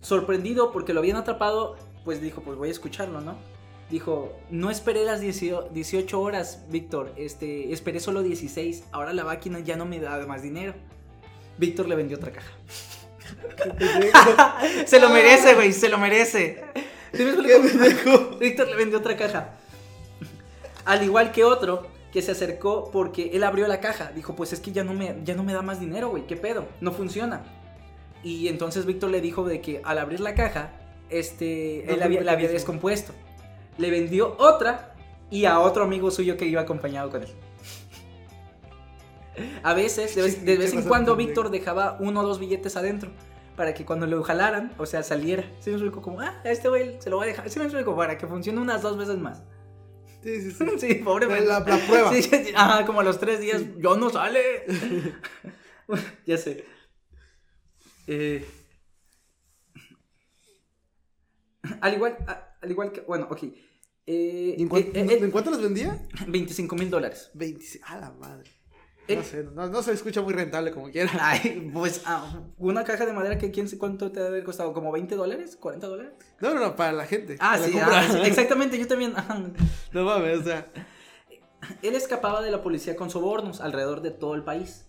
Sorprendido 0.00 0.72
porque 0.72 0.92
lo 0.92 1.00
habían 1.00 1.16
atrapado, 1.16 1.76
pues 2.04 2.20
dijo, 2.20 2.42
pues 2.42 2.56
voy 2.58 2.68
a 2.68 2.72
escucharlo, 2.72 3.20
¿no? 3.20 3.36
Dijo, 3.90 4.38
no 4.50 4.70
esperé 4.70 5.04
las 5.04 5.20
18 5.20 5.68
18 5.72 6.20
horas, 6.20 6.64
Víctor, 6.70 7.12
este, 7.16 7.72
esperé 7.72 8.00
solo 8.00 8.22
16, 8.22 8.84
ahora 8.90 9.12
la 9.12 9.24
máquina 9.24 9.60
ya 9.60 9.76
no 9.76 9.84
me 9.84 10.00
da 10.00 10.24
más 10.26 10.42
dinero. 10.42 10.74
Víctor 11.58 11.88
le 11.88 11.96
vendió 11.96 12.16
otra 12.16 12.32
caja. 12.32 12.52
se 14.86 14.98
lo 14.98 15.10
merece, 15.10 15.54
güey, 15.54 15.72
se 15.72 15.88
lo 15.88 15.98
merece. 15.98 16.64
Víctor 18.40 18.68
le 18.68 18.76
vendió 18.76 18.98
otra 18.98 19.16
caja. 19.16 19.56
Al 20.84 21.02
igual 21.04 21.30
que 21.32 21.44
otro 21.44 21.86
que 22.12 22.22
se 22.22 22.32
acercó 22.32 22.90
porque 22.90 23.30
él 23.34 23.44
abrió 23.44 23.66
la 23.66 23.80
caja. 23.80 24.12
Dijo, 24.14 24.34
pues 24.34 24.52
es 24.52 24.60
que 24.60 24.72
ya 24.72 24.84
no 24.84 24.94
me, 24.94 25.16
ya 25.24 25.34
no 25.34 25.44
me 25.44 25.52
da 25.52 25.62
más 25.62 25.80
dinero, 25.80 26.10
güey, 26.10 26.26
¿qué 26.26 26.36
pedo? 26.36 26.66
No 26.80 26.92
funciona. 26.92 27.42
Y 28.22 28.48
entonces 28.48 28.86
Víctor 28.86 29.10
le 29.10 29.20
dijo 29.20 29.44
de 29.44 29.60
que 29.60 29.80
al 29.84 29.98
abrir 29.98 30.20
la 30.20 30.34
caja, 30.34 30.70
este, 31.10 31.84
No 31.86 31.94
él 31.94 32.02
había- 32.02 32.20
la 32.22 32.32
había 32.32 32.48
descompuesto. 32.48 33.12
Le 33.78 33.90
vendió 33.90 34.36
otra 34.38 34.94
y 35.30 35.44
a 35.46 35.58
otro 35.60 35.84
amigo 35.84 36.10
suyo 36.10 36.36
que 36.36 36.46
iba 36.46 36.60
acompañado 36.60 37.10
con 37.10 37.22
él. 37.22 37.28
A 39.62 39.72
veces, 39.74 40.14
de 40.14 40.22
vez, 40.22 40.44
de 40.44 40.56
vez 40.58 40.72
en 40.74 40.82
cuando, 40.82 41.16
Víctor 41.16 41.50
dejaba 41.50 41.96
uno 42.00 42.20
o 42.20 42.26
dos 42.26 42.38
billetes 42.38 42.76
adentro 42.76 43.10
para 43.56 43.72
que 43.72 43.84
cuando 43.86 44.06
lo 44.06 44.22
jalaran, 44.22 44.72
o 44.78 44.84
sea, 44.86 45.02
saliera. 45.02 45.44
¿Sí 45.60 45.70
me 45.70 45.76
explico? 45.76 46.02
Como, 46.02 46.20
ah, 46.20 46.40
a 46.44 46.50
este 46.50 46.68
güey 46.68 47.00
se 47.00 47.08
lo 47.08 47.16
voy 47.16 47.24
a 47.24 47.28
dejar. 47.28 47.48
¿Sí 47.48 47.58
me 47.58 47.64
explico? 47.64 47.96
Para 47.96 48.18
que 48.18 48.26
funcione 48.26 48.60
unas 48.60 48.82
dos 48.82 48.98
veces 48.98 49.16
más. 49.18 49.42
Sí, 50.22 50.40
sí, 50.40 50.50
sí. 50.58 50.66
Sí, 50.78 50.94
pobre 50.96 51.26
La, 51.26 51.60
la- 51.60 51.64
prueba. 51.64 52.12
Sí, 52.12 52.22
sí. 52.22 52.52
Ajá, 52.54 52.84
como 52.84 53.00
a 53.00 53.04
los 53.04 53.18
tres 53.18 53.40
días, 53.40 53.62
yo 53.78 53.96
no 53.96 54.10
sale. 54.10 54.40
ya 56.26 56.36
sé. 56.36 56.64
Eh, 58.06 58.46
al 61.80 61.94
igual, 61.94 62.16
al 62.60 62.70
igual 62.70 62.92
que, 62.92 63.00
bueno, 63.02 63.28
ok. 63.30 63.42
Eh, 64.04 64.54
¿Y 64.58 64.62
en, 64.62 64.68
cuán- 64.68 64.82
eh, 64.82 64.90
eh, 64.94 65.18
¿En 65.20 65.30
cuánto 65.30 65.50
las 65.50 65.62
vendía? 65.62 65.98
25 66.26 66.74
mil 66.76 66.90
dólares. 66.90 67.30
26. 67.34 67.84
A 67.86 67.98
la 67.98 68.10
madre. 68.12 68.50
Eh. 69.08 69.16
No 69.16 69.22
sé, 69.24 69.44
no, 69.44 69.68
no 69.68 69.82
se 69.82 69.92
escucha 69.92 70.22
muy 70.22 70.32
rentable 70.32 70.70
como 70.70 70.90
quiera. 70.90 71.10
Ay, 71.20 71.70
pues 71.72 72.02
ah, 72.04 72.40
una 72.58 72.84
caja 72.84 73.04
de 73.04 73.12
madera 73.12 73.36
que 73.38 73.50
quién 73.50 73.68
sé 73.68 73.78
cuánto 73.78 74.12
te 74.12 74.20
debe 74.20 74.28
haber 74.30 74.44
costado, 74.44 74.72
como 74.72 74.92
20 74.92 75.14
dólares, 75.16 75.56
40 75.56 75.86
dólares. 75.88 76.12
No, 76.40 76.54
no, 76.54 76.60
no, 76.60 76.76
para 76.76 76.92
la 76.92 77.04
gente. 77.06 77.36
Ah, 77.40 77.58
sí, 77.58 77.72
ah, 77.80 78.08
sí, 78.10 78.18
exactamente, 78.24 78.78
yo 78.78 78.86
también. 78.86 79.12
No 79.92 80.04
mames, 80.04 80.38
o 80.38 80.44
sea. 80.44 80.70
Él 81.82 81.94
escapaba 81.94 82.42
de 82.42 82.50
la 82.50 82.62
policía 82.62 82.96
con 82.96 83.10
sobornos 83.10 83.60
alrededor 83.60 84.02
de 84.02 84.10
todo 84.10 84.34
el 84.34 84.42
país. 84.42 84.86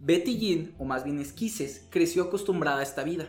Betty 0.00 0.38
Jean, 0.38 0.74
o 0.78 0.84
más 0.84 1.04
bien 1.04 1.18
Esquises, 1.20 1.86
creció 1.90 2.24
acostumbrada 2.24 2.80
a 2.80 2.82
esta 2.82 3.02
vida. 3.02 3.28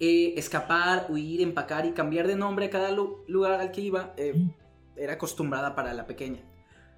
Eh, 0.00 0.34
escapar, 0.38 1.06
huir, 1.10 1.42
empacar 1.42 1.84
y 1.84 1.92
cambiar 1.92 2.26
de 2.26 2.34
nombre 2.34 2.66
a 2.66 2.70
cada 2.70 2.90
lu- 2.90 3.22
lugar 3.28 3.60
al 3.60 3.70
que 3.70 3.82
iba 3.82 4.14
eh, 4.16 4.34
era 4.96 5.12
acostumbrada 5.14 5.74
para 5.74 5.92
la 5.92 6.06
pequeña. 6.06 6.40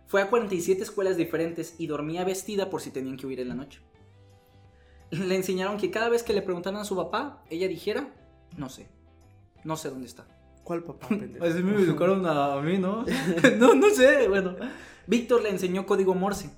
Fue 0.06 0.23
a 0.23 0.30
47 0.30 0.82
escuelas 0.82 1.16
diferentes 1.16 1.75
y 1.78 1.87
dormía 1.88 2.25
vestida 2.25 2.71
por 2.71 2.80
si 2.80 2.90
tenían 2.92 3.16
que 3.16 3.26
huir 3.26 3.40
en 3.40 3.49
la 3.49 3.54
noche. 3.54 3.80
Le 5.11 5.35
enseñaron 5.35 5.76
que 5.78 5.90
cada 5.90 6.09
vez 6.09 6.23
que 6.23 6.32
le 6.32 6.42
preguntaran 6.42 6.80
a 6.80 6.85
su 6.85 6.94
papá, 6.97 7.42
ella 7.50 7.66
dijera, 7.68 8.09
no 8.56 8.68
sé, 8.68 8.88
no 9.64 9.76
sé 9.76 9.90
dónde 9.90 10.06
está. 10.06 10.26
¿Cuál 10.64 10.85
papá? 10.85 11.09
Así 11.40 11.62
me 11.62 11.75
educaron 11.82 12.25
a 12.26 12.61
mí, 12.61 12.78
¿no? 12.78 13.04
no, 13.59 13.75
no 13.75 13.90
sé, 13.90 14.28
bueno. 14.28 14.54
Víctor 15.09 15.42
le 15.42 15.50
enseñó 15.50 15.85
código 15.87 16.14
Morse. 16.14 16.50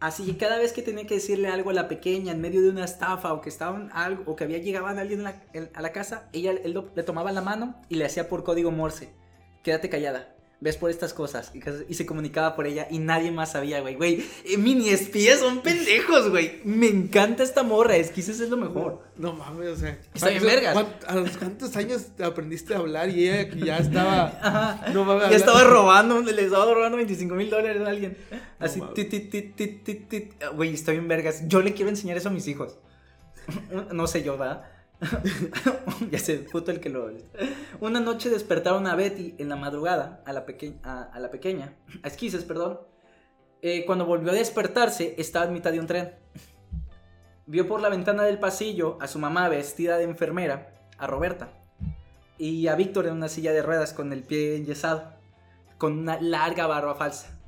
Así 0.00 0.24
que 0.24 0.36
cada 0.38 0.56
vez 0.58 0.72
que 0.72 0.80
tenía 0.82 1.06
que 1.06 1.14
decirle 1.14 1.48
algo 1.48 1.70
a 1.70 1.74
la 1.74 1.86
pequeña 1.86 2.32
en 2.32 2.40
medio 2.40 2.62
de 2.62 2.70
una 2.70 2.84
estafa 2.86 3.34
o 3.34 3.42
que 3.42 3.50
estaban 3.50 3.90
algo 3.92 4.24
o 4.26 4.34
que 4.34 4.44
había 4.44 4.58
llegado 4.58 4.86
alguien 4.86 5.20
en 5.20 5.24
la- 5.24 5.42
a 5.74 5.82
la 5.82 5.92
casa, 5.92 6.28
ella 6.32 6.54
le 6.54 7.02
tomaba 7.02 7.32
la 7.32 7.42
mano 7.42 7.80
y 7.90 7.96
le 7.96 8.06
hacía 8.06 8.28
por 8.28 8.42
código 8.42 8.70
Morse. 8.70 9.12
Quédate 9.62 9.90
callada. 9.90 10.34
Ves 10.60 10.76
por 10.76 10.90
estas 10.90 11.14
cosas. 11.14 11.52
Y, 11.88 11.94
se 11.94 12.06
comunicaba 12.06 12.54
por 12.54 12.66
ella 12.66 12.86
y 12.90 12.98
nadie 12.98 13.30
más 13.30 13.52
sabía, 13.52 13.80
güey. 13.80 13.94
Güey, 13.94 14.24
eh, 14.44 14.56
mini 14.58 14.90
espías 14.90 15.40
son 15.40 15.62
pendejos, 15.62 16.30
güey. 16.30 16.60
Me 16.64 16.86
encanta 16.86 17.42
esta 17.42 17.62
morra, 17.62 17.96
esquises 17.96 18.40
es 18.40 18.50
lo 18.50 18.56
mejor. 18.56 19.02
No 19.16 19.32
mames, 19.32 19.68
o 19.68 19.76
sea. 19.76 19.98
Está 20.14 20.28
bien 20.28 20.42
vergas. 20.42 20.76
¿cuánt- 20.76 21.04
¿A 21.06 21.14
los 21.14 21.36
cuántos 21.36 21.74
años 21.76 22.08
aprendiste 22.22 22.74
a 22.74 22.78
hablar 22.78 23.08
y 23.08 23.28
ella 23.28 23.48
que 23.48 23.58
ya 23.60 23.78
estaba. 23.78 24.26
Ajá. 24.42 24.92
No 24.92 25.04
mames, 25.04 25.30
Ya 25.30 25.36
estaba 25.36 25.64
robando, 25.64 26.20
le 26.20 26.44
estaba 26.44 26.72
robando 26.72 26.96
25 26.98 27.34
mil 27.34 27.48
dólares 27.48 27.82
a 27.82 27.88
alguien. 27.88 28.16
Así, 28.58 28.82
tit, 28.94 29.08
tit, 29.08 29.30
tit, 29.30 29.84
tit, 29.84 30.08
tit. 30.08 30.32
Güey, 30.54 30.74
estoy 30.74 30.96
en 30.96 31.08
vergas. 31.08 31.48
Yo 31.48 31.62
le 31.62 31.72
quiero 31.72 31.88
enseñar 31.88 32.16
eso 32.16 32.28
a 32.28 32.32
mis 32.32 32.46
hijos. 32.48 32.78
No 33.92 34.06
sé 34.06 34.22
yo, 34.22 34.36
¿verdad? 34.38 34.64
ya 36.10 36.18
sé, 36.18 36.36
puto 36.50 36.70
el 36.70 36.80
que 36.80 36.90
lo. 36.90 37.10
Una 37.80 38.00
noche 38.00 38.28
despertaron 38.30 38.86
a 38.86 38.94
Betty 38.96 39.34
en 39.38 39.48
la 39.48 39.56
madrugada, 39.56 40.22
a 40.26 40.32
la, 40.32 40.44
peque- 40.46 40.78
a, 40.82 41.02
a 41.04 41.20
la 41.20 41.30
pequeña, 41.30 41.74
a 42.02 42.08
Esquises, 42.08 42.44
perdón. 42.44 42.80
Eh, 43.62 43.84
cuando 43.86 44.06
volvió 44.06 44.30
a 44.30 44.34
despertarse, 44.34 45.14
estaba 45.18 45.46
en 45.46 45.52
mitad 45.52 45.72
de 45.72 45.80
un 45.80 45.86
tren. 45.86 46.14
Vio 47.46 47.66
por 47.66 47.80
la 47.80 47.88
ventana 47.88 48.22
del 48.22 48.38
pasillo 48.38 48.96
a 49.00 49.08
su 49.08 49.18
mamá 49.18 49.48
vestida 49.48 49.98
de 49.98 50.04
enfermera, 50.04 50.74
a 50.98 51.06
Roberta, 51.06 51.50
y 52.38 52.68
a 52.68 52.74
Víctor 52.74 53.06
en 53.06 53.14
una 53.14 53.28
silla 53.28 53.52
de 53.52 53.62
ruedas 53.62 53.92
con 53.92 54.12
el 54.12 54.22
pie 54.22 54.56
enyesado, 54.56 55.12
con 55.78 55.98
una 55.98 56.20
larga 56.20 56.66
barba 56.66 56.94
falsa. 56.94 57.38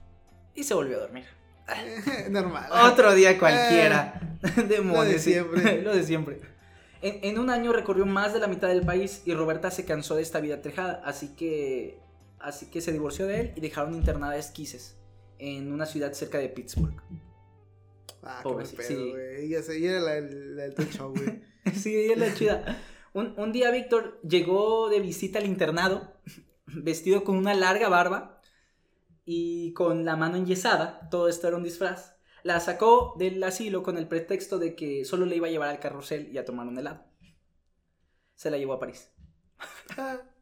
Y 0.54 0.64
se 0.64 0.74
volvió 0.74 0.96
a 0.98 1.00
dormir. 1.00 1.24
Normal. 2.30 2.68
Otro 2.90 3.14
día 3.14 3.38
cualquiera. 3.38 4.20
Demonios, 4.68 5.04
lo 5.06 5.12
de 5.12 5.18
siempre. 5.18 5.82
Lo 5.82 5.94
de 5.94 6.02
siempre. 6.02 6.40
En, 7.02 7.18
en 7.24 7.38
un 7.38 7.50
año 7.50 7.72
recorrió 7.72 8.06
más 8.06 8.32
de 8.32 8.40
la 8.40 8.46
mitad 8.48 8.68
del 8.68 8.84
país 8.84 9.22
y 9.26 9.34
Roberta 9.34 9.70
se 9.70 9.84
cansó 9.84 10.14
de 10.16 10.22
esta 10.22 10.40
vida 10.40 10.62
trejada, 10.62 11.02
así 11.04 11.34
que, 11.36 12.00
así 12.38 12.66
que 12.70 12.80
se 12.80 12.92
divorció 12.92 13.26
de 13.26 13.40
él 13.40 13.52
y 13.56 13.60
dejaron 13.60 13.94
internada 13.94 14.32
a 14.34 14.38
Esquises 14.38 14.96
en 15.38 15.72
una 15.72 15.86
ciudad 15.86 16.12
cerca 16.12 16.38
de 16.38 16.48
Pittsburgh. 16.48 16.94
Ah, 18.22 18.44
qué 18.46 18.54
Pobre, 18.54 18.64
buen 18.64 18.74
pedo, 18.74 18.88
sí. 18.88 19.12
Ella, 19.16 19.62
se- 19.62 19.76
ella 19.78 19.90
era 19.92 20.00
la, 20.00 20.20
la 20.20 20.62
del 20.64 20.74
talk 20.74 20.90
show, 20.90 21.12
güey. 21.12 21.42
sí, 21.74 21.94
ella 21.96 22.12
es 22.14 22.18
la 22.18 22.34
chida. 22.34 22.82
Un, 23.14 23.34
un 23.38 23.52
día 23.52 23.70
Víctor 23.70 24.20
llegó 24.22 24.88
de 24.88 25.00
visita 25.00 25.38
al 25.38 25.46
internado, 25.46 26.12
vestido 26.66 27.24
con 27.24 27.36
una 27.36 27.54
larga 27.54 27.88
barba 27.88 28.40
y 29.24 29.72
con 29.74 30.04
la 30.04 30.16
mano 30.16 30.36
enyesada. 30.36 31.08
Todo 31.10 31.28
esto 31.28 31.48
era 31.48 31.56
un 31.56 31.64
disfraz. 31.64 32.14
La 32.44 32.58
sacó 32.60 33.14
del 33.18 33.42
asilo 33.44 33.82
con 33.82 33.96
el 33.98 34.08
pretexto 34.08 34.58
de 34.58 34.74
que 34.74 35.04
solo 35.04 35.26
le 35.26 35.36
iba 35.36 35.46
a 35.46 35.50
llevar 35.50 35.68
al 35.68 35.78
carrusel 35.78 36.28
y 36.32 36.38
a 36.38 36.44
tomar 36.44 36.66
un 36.66 36.76
helado. 36.78 37.04
Se 38.34 38.50
la 38.50 38.58
llevó 38.58 38.72
a 38.74 38.80
París. 38.80 39.10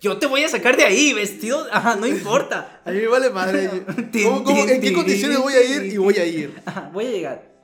Yo 0.00 0.18
te 0.18 0.26
voy 0.26 0.44
a 0.44 0.48
sacar 0.48 0.76
de 0.76 0.84
ahí, 0.84 1.12
vestido. 1.14 1.66
Ajá, 1.72 1.96
no 1.96 2.06
importa. 2.06 2.82
a 2.84 2.90
mí 2.90 2.98
me 2.98 3.06
vale 3.06 3.30
madre. 3.30 3.84
¿Cómo- 4.44 4.50
¿En 4.68 4.80
qué 4.80 4.92
condiciones 4.92 5.38
voy 5.38 5.54
a 5.54 5.62
ir? 5.64 5.92
Y 5.92 5.96
voy 5.96 6.14
a 6.16 6.26
ir. 6.26 6.60
Ajá, 6.66 6.90
voy 6.92 7.06
a 7.06 7.10
llegar. 7.10 7.54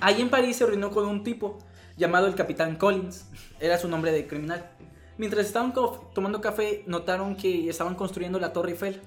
Ahí 0.00 0.20
en 0.20 0.30
París 0.30 0.56
se 0.56 0.66
reunió 0.66 0.90
con 0.90 1.06
un 1.06 1.22
tipo 1.22 1.58
llamado 1.96 2.26
el 2.26 2.34
Capitán 2.34 2.76
Collins. 2.76 3.26
Era 3.60 3.78
su 3.78 3.88
nombre 3.88 4.10
de 4.12 4.26
criminal. 4.26 4.70
Mientras 5.18 5.46
estaban 5.46 5.72
tomando 6.14 6.40
café, 6.40 6.82
notaron 6.86 7.36
que 7.36 7.68
estaban 7.68 7.94
construyendo 7.94 8.40
la 8.40 8.52
Torre 8.52 8.70
Eiffel, 8.72 9.00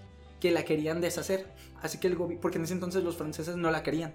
que 0.46 0.52
la 0.52 0.64
querían 0.64 1.02
deshacer. 1.02 1.48
Así 1.82 1.98
que 1.98 2.06
el 2.08 2.16
gobierno, 2.16 2.42
porque 2.42 2.60
en 2.60 2.66
ese 2.66 2.74
entonces 2.74 3.04
los 3.04 3.18
franceses 3.18 3.56
no 3.56 3.72
la 3.72 3.82
querían. 3.82 4.14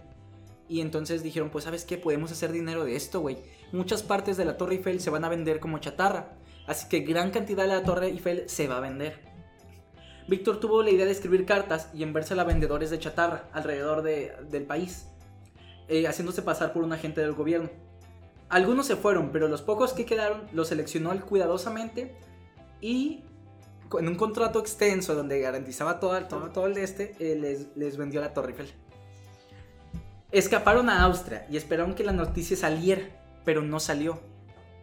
Y 0.69 0.81
entonces 0.81 1.25
dijeron, 1.25 1.51
pues 1.51 1.65
sabes 1.65 1.85
qué, 1.85 1.97
podemos 1.99 2.31
hacer 2.31 2.53
dinero 2.53 2.85
de 2.85 2.95
esto, 2.95 3.21
güey. 3.21 3.39
Muchas 3.73 4.05
partes 4.05 4.37
de 4.37 4.45
la 4.45 4.57
Torre 4.57 4.77
Eiffel 4.77 5.01
se 5.01 5.11
van 5.11 5.25
a 5.25 5.29
vender 5.29 5.59
como 5.59 5.79
chatarra. 5.79 6.37
Así 6.69 6.89
que 6.89 7.01
gran 7.01 7.33
cantidad 7.33 7.65
de 7.65 7.71
la 7.71 7.83
Torre 7.83 8.07
Eiffel 8.07 8.45
se 8.49 8.69
va 8.69 8.77
a 8.77 8.81
vender. 8.81 9.19
Víctor 10.29 10.61
tuvo 10.61 10.85
la 10.85 10.91
idea 10.91 11.07
de 11.07 11.11
escribir 11.11 11.45
cartas 11.45 11.89
y 11.93 12.05
enviársela 12.05 12.43
a 12.43 12.45
vendedores 12.45 12.91
de 12.91 13.01
chatarra 13.01 13.49
alrededor 13.53 14.03
de- 14.03 14.33
del 14.49 14.63
país, 14.63 15.07
eh, 15.89 16.07
haciéndose 16.07 16.43
pasar 16.43 16.73
por 16.73 16.85
un 16.85 16.93
agente 16.93 17.21
del 17.21 17.33
gobierno. 17.33 17.71
Algunos 18.49 18.87
se 18.87 18.95
fueron, 18.95 19.33
pero 19.33 19.49
los 19.49 19.63
pocos 19.63 19.93
que 19.93 20.05
quedaron 20.05 20.43
los 20.53 20.69
seleccionó 20.69 21.11
cuidadosamente 21.27 22.15
y 22.81 23.25
con 23.91 24.07
un 24.09 24.15
contrato 24.15 24.61
extenso 24.61 25.15
donde 25.15 25.41
garantizaba 25.41 26.01
todo, 26.01 26.19
todo, 26.27 26.49
todo 26.51 26.67
el 26.67 26.75
de 26.75 26.85
este, 26.85 27.15
eh, 27.19 27.37
les, 27.39 27.67
les 27.77 27.97
vendió 27.99 28.21
la 28.23 28.33
Torre 28.33 28.53
Eiffel. 28.53 28.73
Escaparon 30.31 30.89
a 30.89 31.03
Austria 31.03 31.45
y 31.51 31.57
esperaron 31.57 31.95
que 31.95 32.05
la 32.05 32.13
noticia 32.13 32.57
saliera, 32.57 33.03
pero 33.45 33.63
no 33.63 33.81
salió. 33.81 34.21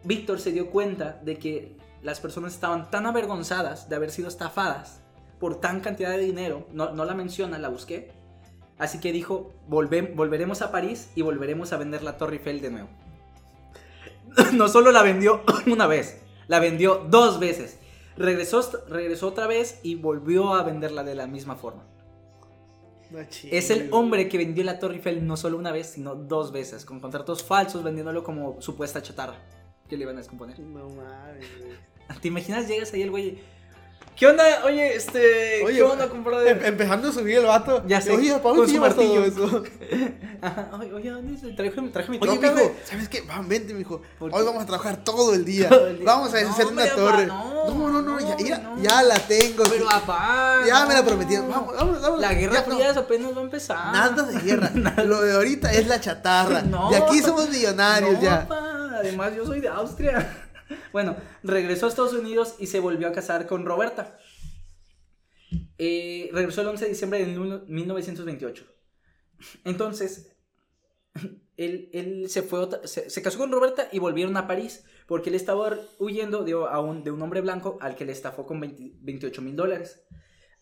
Víctor 0.04 0.40
se 0.40 0.52
dio 0.52 0.70
cuenta 0.70 1.18
de 1.24 1.38
que 1.38 1.76
las 2.02 2.20
personas 2.20 2.52
estaban 2.52 2.90
tan 2.90 3.06
avergonzadas 3.06 3.88
de 3.88 3.96
haber 3.96 4.10
sido 4.10 4.28
estafadas 4.28 5.00
por 5.40 5.58
tan 5.60 5.80
cantidad 5.80 6.10
de 6.10 6.18
dinero, 6.18 6.66
no, 6.72 6.92
no 6.92 7.04
la 7.06 7.14
menciona, 7.14 7.58
la 7.58 7.68
busqué. 7.70 8.12
Así 8.76 9.00
que 9.00 9.10
dijo, 9.10 9.54
"Volve- 9.68 10.14
volveremos 10.14 10.60
a 10.62 10.70
París 10.70 11.10
y 11.14 11.22
volveremos 11.22 11.72
a 11.72 11.78
vender 11.78 12.02
la 12.02 12.18
Torre 12.18 12.36
Eiffel 12.36 12.60
de 12.60 12.70
nuevo. 12.70 12.88
no 14.52 14.68
solo 14.68 14.92
la 14.92 15.02
vendió 15.02 15.42
una 15.66 15.86
vez, 15.86 16.20
la 16.46 16.60
vendió 16.60 17.06
dos 17.08 17.40
veces. 17.40 17.77
Regresó, 18.18 18.84
regresó 18.88 19.28
otra 19.28 19.46
vez 19.46 19.80
y 19.82 19.94
volvió 19.94 20.54
a 20.54 20.62
venderla 20.62 21.04
de 21.04 21.14
la 21.14 21.26
misma 21.26 21.56
forma. 21.56 21.84
Es 23.50 23.70
el 23.70 23.88
hombre 23.92 24.28
que 24.28 24.36
vendió 24.36 24.64
la 24.64 24.78
Torre 24.78 24.96
Eiffel 24.96 25.26
no 25.26 25.36
solo 25.36 25.56
una 25.56 25.72
vez, 25.72 25.86
sino 25.86 26.14
dos 26.14 26.52
veces, 26.52 26.84
con 26.84 27.00
contratos 27.00 27.42
falsos, 27.42 27.82
vendiéndolo 27.82 28.22
como 28.22 28.60
supuesta 28.60 29.00
chatarra 29.02 29.38
que 29.88 29.96
le 29.96 30.02
iban 30.02 30.16
a 30.16 30.18
descomponer. 30.18 30.58
No 30.60 30.88
mames. 30.90 31.46
¿Te 32.20 32.28
imaginas? 32.28 32.68
Llegas 32.68 32.92
ahí 32.92 33.02
el 33.02 33.10
güey. 33.10 33.38
¿Qué 34.18 34.26
onda? 34.26 34.42
Oye, 34.64 34.96
este. 34.96 35.62
Oye, 35.64 35.76
¿Qué 35.76 35.82
onda, 35.82 36.04
Em- 36.04 36.10
compadre? 36.10 36.66
empezando 36.66 37.08
a 37.08 37.12
subir 37.12 37.38
el 37.38 37.46
vato. 37.46 37.84
Ya 37.86 38.00
sé, 38.00 38.10
Oye, 38.10 38.34
¿para 38.38 38.54
dónde 38.56 38.72
llevas 38.72 38.96
todo 38.96 39.24
eso? 39.24 39.62
Ajá, 40.42 40.70
oye, 40.76 40.92
oye, 40.92 41.10
¿dónde 41.10 41.34
es? 41.34 41.56
Traje, 41.56 41.70
traje 41.92 42.10
mi 42.10 42.18
Oye, 42.20 42.32
troca, 42.32 42.50
mijo, 42.52 42.64
güey. 42.64 42.70
¿sabes 42.84 43.08
qué? 43.08 43.20
Van, 43.20 43.48
vente, 43.48 43.74
mijo. 43.74 44.02
¿Por 44.18 44.34
Hoy 44.34 44.44
vamos 44.44 44.64
a 44.64 44.66
trabajar 44.66 45.04
todo 45.04 45.34
el 45.34 45.44
día. 45.44 45.68
Todo 45.68 45.86
el 45.86 45.98
día. 45.98 46.04
Vamos 46.04 46.34
a 46.34 46.38
hacer 46.38 46.66
una 46.66 46.86
torre. 46.96 47.26
no, 47.26 47.66
No, 47.74 47.88
no, 47.90 48.02
no, 48.02 48.18
ya, 48.18 48.34
no, 48.34 48.38
ya, 48.44 48.58
no. 48.58 48.82
ya 48.82 49.02
la 49.04 49.18
tengo. 49.20 49.62
Pero 49.70 49.88
apá. 49.88 50.62
ya 50.66 50.84
me 50.86 50.94
la 50.94 51.04
prometieron. 51.04 51.48
Vamos, 51.48 51.76
vamos, 51.76 52.00
vamos. 52.02 52.20
La 52.20 52.34
guerra 52.34 52.62
fría 52.62 52.90
apenas 52.90 53.36
va 53.36 53.40
a 53.40 53.44
empezar. 53.44 53.92
Nada 53.92 54.22
de 54.24 54.40
guerra. 54.40 54.72
Lo 55.04 55.20
de 55.22 55.32
ahorita 55.32 55.70
es 55.72 55.86
la 55.86 56.00
chatarra. 56.00 56.62
No. 56.68 56.90
De 56.90 56.96
aquí 56.96 57.20
somos 57.20 57.48
millonarios 57.48 58.14
No, 58.14 58.20
ya. 58.20 58.34
apá, 58.42 58.64
Además, 58.98 59.32
yo 59.36 59.46
soy 59.46 59.60
de 59.60 59.68
Austria. 59.68 60.47
Bueno, 60.92 61.16
regresó 61.42 61.86
a 61.86 61.88
Estados 61.88 62.12
Unidos 62.14 62.54
y 62.58 62.66
se 62.66 62.80
volvió 62.80 63.08
a 63.08 63.12
casar 63.12 63.46
con 63.46 63.64
Roberta. 63.64 64.18
Eh, 65.78 66.30
regresó 66.32 66.60
el 66.62 66.68
11 66.68 66.84
de 66.84 66.90
diciembre 66.90 67.24
de 67.24 67.26
mil- 67.26 67.62
1928. 67.66 68.66
Entonces, 69.64 70.36
él, 71.56 71.88
él 71.92 72.28
se, 72.28 72.42
fue 72.42 72.58
otra- 72.60 72.86
se, 72.86 73.08
se 73.10 73.22
casó 73.22 73.38
con 73.38 73.52
Roberta 73.52 73.88
y 73.92 73.98
volvieron 73.98 74.36
a 74.36 74.46
París 74.46 74.84
porque 75.06 75.30
él 75.30 75.36
estaba 75.36 75.78
huyendo 75.98 76.44
de, 76.44 76.52
a 76.52 76.80
un, 76.80 77.02
de 77.04 77.10
un 77.10 77.22
hombre 77.22 77.40
blanco 77.40 77.78
al 77.80 77.94
que 77.96 78.04
le 78.04 78.12
estafó 78.12 78.46
con 78.46 78.60
20 78.60 78.92
28 79.00 79.42
mil 79.42 79.56
dólares. 79.56 80.02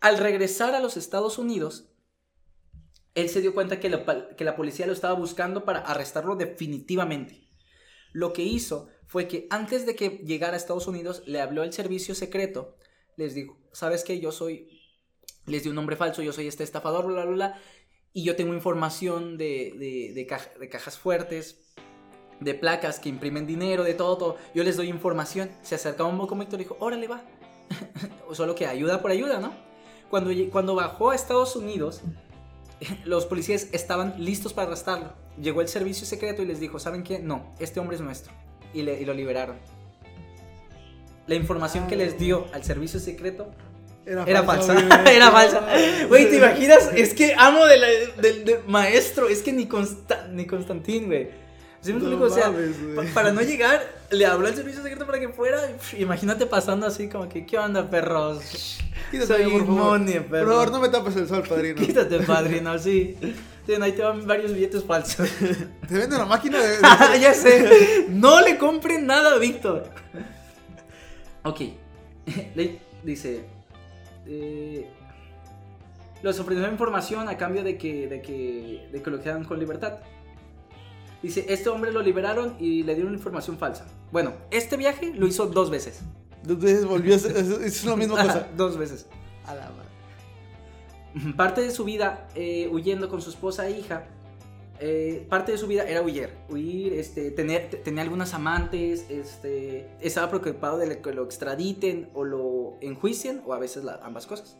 Al 0.00 0.18
regresar 0.18 0.75
a 0.75 0.80
los 0.80 0.96
Estados 0.96 1.38
Unidos, 1.38 1.90
él 3.14 3.28
se 3.30 3.40
dio 3.40 3.54
cuenta 3.54 3.80
que 3.80 3.88
que 4.36 4.44
la 4.44 4.56
policía 4.56 4.86
lo 4.86 4.92
estaba 4.92 5.14
buscando 5.14 5.64
para 5.64 5.80
arrestarlo 5.80 6.36
definitivamente. 6.36 7.48
Lo 8.12 8.32
que 8.34 8.42
hizo 8.42 8.88
fue 9.06 9.28
que 9.28 9.46
antes 9.50 9.86
de 9.86 9.94
que 9.94 10.10
llegara 10.25 10.54
a 10.54 10.56
Estados 10.56 10.86
Unidos, 10.86 11.22
le 11.26 11.40
habló 11.40 11.62
el 11.62 11.72
servicio 11.72 12.14
secreto. 12.14 12.76
Les 13.16 13.34
dijo, 13.34 13.56
¿sabes 13.72 14.04
qué? 14.04 14.20
Yo 14.20 14.32
soy... 14.32 14.68
Les 15.46 15.62
di 15.62 15.68
un 15.68 15.76
nombre 15.76 15.94
falso, 15.96 16.22
yo 16.22 16.32
soy 16.32 16.48
este 16.48 16.64
estafador, 16.64 17.06
bla, 17.06 17.25
bla, 17.25 17.34
bla. 17.34 17.60
Y 18.12 18.25
yo 18.25 18.34
tengo 18.34 18.52
información 18.54 19.38
de, 19.38 19.72
de, 19.78 20.12
de 20.14 20.26
caja- 20.26 20.50
de 20.58 20.68
cajas 20.68 20.98
fuertes, 20.98 21.75
de 22.40 22.54
placas 22.54 22.98
que 22.98 23.08
imprimen 23.08 23.46
dinero, 23.46 23.84
de 23.84 23.94
todo, 23.94 24.16
todo. 24.18 24.36
Yo 24.54 24.64
les 24.64 24.76
doy 24.76 24.88
información. 24.88 25.50
Se 25.62 25.76
acercaba 25.76 26.08
un 26.08 26.18
poco 26.18 26.36
y 26.36 26.56
dijo, 26.56 26.76
órale, 26.80 27.06
va. 27.06 27.25
Solo 28.32 28.54
que 28.54 28.66
ayuda 28.66 29.00
por 29.02 29.10
ayuda, 29.12 29.38
¿no? 29.38 29.54
Cuando, 30.10 30.30
cuando 30.50 30.75
bajó 30.75 31.10
a 31.10 31.14
Estados 31.14 31.56
Unidos, 31.56 32.00
los 33.04 33.26
policías 33.26 33.68
estaban 33.72 34.14
listos 34.18 34.52
para 34.52 34.68
arrestarlo. 34.68 35.14
Llegó 35.40 35.60
el 35.60 35.68
servicio 35.68 36.06
secreto 36.06 36.42
y 36.42 36.46
les 36.46 36.58
dijo, 36.60 36.78
¿saben 36.78 37.02
qué? 37.02 37.18
No, 37.18 37.54
este 37.58 37.78
hombre 37.80 37.96
es 37.96 38.02
nuestro. 38.02 38.32
Y, 38.75 38.82
le- 38.82 39.00
y 39.00 39.04
lo 39.04 39.14
liberaron. 39.14 39.56
La 41.26 41.35
información 41.35 41.87
que 41.88 41.96
les 41.96 42.18
dio 42.18 42.46
al 42.52 42.62
servicio 42.62 43.00
secreto 43.00 43.49
era 44.04 44.42
falsa. 44.44 44.75
güey. 44.75 44.87
Era 45.16 45.30
falsa. 45.32 45.66
Güey, 46.08 46.30
¿te 46.30 46.37
imaginas? 46.37 46.90
Es 46.94 47.12
que 47.14 47.35
amo 47.37 47.66
de 47.66 47.78
del 48.23 48.44
del 48.44 48.58
maestro. 48.68 49.28
Es 49.28 49.42
que 49.42 49.52
ni, 49.52 49.66
Consta- 49.66 50.28
ni 50.30 50.46
Constantín, 50.46 51.06
güey. 51.06 51.28
¿Sí 51.80 51.92
me 51.92 52.00
No? 52.00 52.20
O 52.23 52.30
sea, 52.30 52.50
mames, 52.50 52.76
pa- 52.94 53.04
para 53.14 53.32
no 53.32 53.40
llegar, 53.42 53.82
le 54.11 54.25
habló 54.26 54.46
al 54.46 54.54
servicio 54.54 54.82
secreto 54.82 55.06
para 55.06 55.18
que 55.18 55.28
fuera. 55.30 55.61
Imagínate 55.99 56.46
pasando 56.46 56.87
así 56.87 57.08
como 57.08 57.28
que, 57.28 57.44
¿qué 57.46 57.58
onda, 57.58 57.90
perros? 57.90 58.78
Quítate, 59.11 59.26
Soy 59.26 59.50
por 59.50 59.66
favor. 59.66 60.04
Por 60.04 60.26
perro. 60.26 60.46
favor, 60.52 60.70
no 60.73 60.80
me 60.80 60.88
tapes 60.88 61.16
el 61.16 61.26
sol, 61.28 61.42
padrino. 61.49 61.80
Quítate, 61.85 62.20
padrino, 62.20 62.78
sí. 62.78 63.16
Sí, 63.66 63.73
ahí 63.80 63.92
te 63.92 64.02
van 64.02 64.26
varios 64.26 64.52
billetes 64.54 64.85
falsos. 64.85 65.28
Te 65.88 65.94
vende 65.99 66.16
la 66.16 66.25
máquina 66.25 66.58
de. 66.62 66.76
Ah, 66.82 67.16
ya 67.20 67.35
sé. 67.35 68.06
No 68.08 68.40
le 68.40 68.56
compren 68.58 69.06
nada 69.06 69.35
a 69.35 69.38
Víctor. 69.38 69.90
Ok. 71.42 71.61
Le- 72.54 72.78
dice, 73.02 73.44
eh, 74.26 74.88
los 76.23 76.38
ofreció 76.40 76.68
información 76.68 77.28
a 77.28 77.37
cambio 77.37 77.62
de 77.64 77.76
que, 77.76 78.06
de 78.08 78.23
que, 78.23 78.88
de 78.92 79.02
que 79.02 79.11
lo 79.11 79.20
quedaran 79.20 79.44
con 79.44 79.58
libertad. 79.58 79.99
Dice, 81.23 81.46
este 81.49 81.68
hombre 81.68 81.92
lo 81.92 82.02
liberaron 82.02 82.54
y 82.61 82.82
le 82.85 82.94
dieron 82.94 83.12
información 83.14 83.58
falsa. 83.58 83.87
Bueno, 84.12 84.32
este 84.50 84.76
viaje 84.76 85.12
lo 85.14 85.26
hizo 85.26 85.46
dos 85.46 85.70
veces. 85.70 86.00
Dos 86.44 86.61
veces 86.61 86.85
volvió 86.85 87.14
a 87.14 87.16
hacer. 87.16 87.37
Es, 87.37 87.49
es 87.49 87.85
la 87.85 87.96
misma 87.96 88.23
cosa. 88.23 88.46
dos 88.56 88.76
veces. 88.76 89.06
A 89.44 89.54
la 89.54 89.62
madre. 89.70 89.87
Parte 91.37 91.62
de 91.62 91.70
su 91.70 91.85
vida 91.85 92.28
eh, 92.35 92.68
huyendo 92.70 93.08
con 93.08 93.23
su 93.23 93.30
esposa 93.30 93.66
e 93.68 93.78
hija. 93.78 94.04
eh, 94.78 95.26
parte 95.30 95.52
de 95.52 95.58
su 95.58 95.66
vida 95.66 95.85
era 95.88 96.02
huir, 96.02 96.28
huir, 96.50 96.92
este, 96.92 97.30
tener, 97.30 97.70
te- 97.70 97.78
tenía 97.78 98.02
algunas 98.02 98.35
amantes, 98.35 99.06
este, 99.08 99.88
estaba 100.02 100.28
preocupado 100.28 100.76
de 100.76 101.00
que 101.00 101.12
lo 101.14 101.25
extraditen 101.25 102.11
o 102.12 102.25
lo 102.25 102.75
enjuicien 102.82 103.40
o 103.46 103.54
a 103.54 103.58
veces 103.58 103.85
la- 103.85 104.00
ambas 104.02 104.26
cosas. 104.26 104.56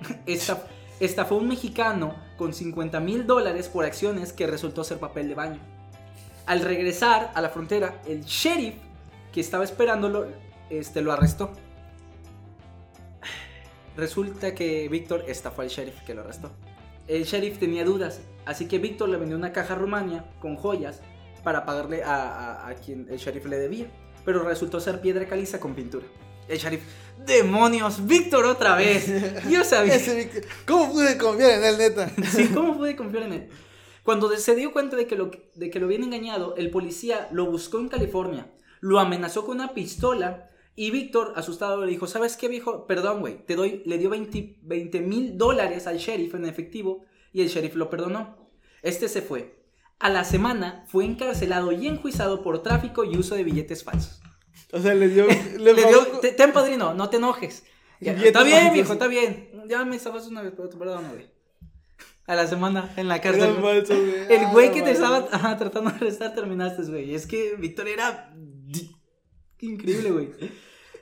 Esta, 0.26 0.62
estafó 0.98 1.36
un 1.36 1.48
mexicano 1.48 2.14
con 2.38 2.54
50 2.54 3.00
mil 3.00 3.26
dólares 3.26 3.68
por 3.68 3.84
acciones 3.84 4.32
que 4.32 4.46
resultó 4.46 4.82
ser 4.84 4.98
papel 4.98 5.28
de 5.28 5.34
baño. 5.34 5.60
Al 6.46 6.60
regresar 6.60 7.30
a 7.34 7.42
la 7.42 7.50
frontera, 7.50 8.00
el 8.06 8.22
sheriff 8.24 8.74
que 9.32 9.40
estaba 9.40 9.64
esperándolo 9.64 10.26
este, 10.70 11.02
lo 11.02 11.12
arrestó. 11.12 11.50
Resulta 13.96 14.54
que 14.54 14.88
Víctor 14.88 15.24
estafó 15.28 15.62
al 15.62 15.68
sheriff 15.68 16.00
que 16.06 16.14
lo 16.14 16.22
arrestó. 16.22 16.50
El 17.06 17.24
sheriff 17.24 17.58
tenía 17.58 17.84
dudas, 17.84 18.20
así 18.46 18.66
que 18.66 18.78
Víctor 18.78 19.08
le 19.08 19.18
vendió 19.18 19.36
una 19.36 19.52
caja 19.52 19.74
a 19.74 19.76
Rumania 19.76 20.24
con 20.40 20.56
joyas 20.56 21.00
para 21.44 21.64
pagarle 21.66 22.02
a, 22.02 22.14
a- 22.14 22.68
a 22.68 22.74
quien 22.74 23.06
el 23.10 23.18
sheriff 23.18 23.46
le 23.46 23.58
debía. 23.58 23.86
Pero 24.24 24.42
resultó 24.42 24.80
ser 24.80 25.00
piedra 25.00 25.26
caliza 25.28 25.60
con 25.60 25.74
pintura. 25.74 26.06
El 26.48 26.58
sheriff, 26.58 26.82
¡demonios! 27.26 28.06
¡Víctor 28.06 28.44
otra 28.46 28.74
vez! 28.74 29.06
Yo 29.50 29.64
sabía. 29.64 29.96
¿Cómo 30.66 30.92
pude 30.92 31.16
confiar 31.18 31.50
en 31.52 31.64
él, 31.64 31.78
neta? 31.78 32.10
Sí, 32.30 32.48
¿cómo 32.48 32.76
pude 32.76 32.96
confiar 32.96 33.24
en 33.24 33.32
él? 33.34 33.48
Cuando 34.02 34.34
se 34.36 34.54
dio 34.54 34.72
cuenta 34.72 34.96
de 34.96 35.06
que, 35.06 35.16
lo, 35.16 35.30
de 35.54 35.70
que 35.70 35.78
lo 35.80 35.86
habían 35.86 36.02
engañado, 36.04 36.54
el 36.56 36.70
policía 36.70 37.28
lo 37.32 37.46
buscó 37.50 37.78
en 37.78 37.88
California, 37.88 38.50
lo 38.80 38.98
amenazó 38.98 39.46
con 39.46 39.56
una 39.56 39.72
pistola 39.72 40.50
y 40.76 40.90
Víctor, 40.90 41.32
asustado, 41.36 41.84
le 41.84 41.90
dijo, 41.90 42.06
¿sabes 42.06 42.36
qué, 42.36 42.48
viejo? 42.48 42.86
Perdón, 42.86 43.20
güey, 43.20 43.44
te 43.46 43.54
doy, 43.56 43.82
le 43.86 43.98
dio 43.98 44.10
20 44.10 45.00
mil 45.00 45.38
dólares 45.38 45.86
al 45.86 45.98
sheriff 45.98 46.34
en 46.34 46.46
efectivo 46.46 47.04
y 47.32 47.42
el 47.42 47.48
sheriff 47.48 47.74
lo 47.76 47.90
perdonó. 47.90 48.48
Este 48.82 49.08
se 49.08 49.22
fue. 49.22 49.62
A 50.00 50.10
la 50.10 50.24
semana 50.24 50.84
fue 50.88 51.04
encarcelado 51.04 51.72
y 51.72 51.86
enjuiciado 51.86 52.42
por 52.42 52.62
tráfico 52.62 53.04
y 53.04 53.16
uso 53.16 53.34
de 53.36 53.44
billetes 53.44 53.84
falsos. 53.84 54.20
O 54.72 54.80
sea, 54.80 54.94
le 54.94 55.08
dio. 55.08 55.26
Le 55.58 55.72
Le, 55.72 55.86
dio, 55.86 56.02
te- 56.20 56.32
ten 56.32 56.52
padrino, 56.52 56.92
no 56.94 57.08
te 57.08 57.16
enojes. 57.18 57.64
Ya, 58.00 58.12
está 58.12 58.42
bien, 58.42 58.72
viejo, 58.72 58.92
está 58.92 59.06
bien. 59.06 59.50
Ya 59.68 59.84
me 59.84 59.96
estabas 59.96 60.26
una 60.26 60.42
vez, 60.42 60.52
pero 60.56 60.68
te 60.68 60.76
perdono, 60.76 61.08
güey. 61.12 61.26
A 62.26 62.34
la 62.34 62.46
semana 62.46 62.92
en 62.96 63.06
la 63.08 63.16
Era 63.16 63.22
cárcel. 63.22 63.54
falso, 63.62 63.94
güey. 63.94 64.32
El 64.32 64.46
güey 64.50 64.72
que 64.72 64.80
Ah, 64.80 64.84
te 64.84 64.92
madre. 64.92 64.92
estaba 64.92 65.28
ajá, 65.30 65.56
tratando 65.56 65.90
de 65.90 65.96
arrestar 65.96 66.34
terminaste, 66.34 66.82
güey. 66.82 67.14
Es 67.14 67.26
que 67.26 67.54
Víctor 67.56 67.86
era 67.88 68.34
increíble, 69.64 70.10
güey. 70.10 70.30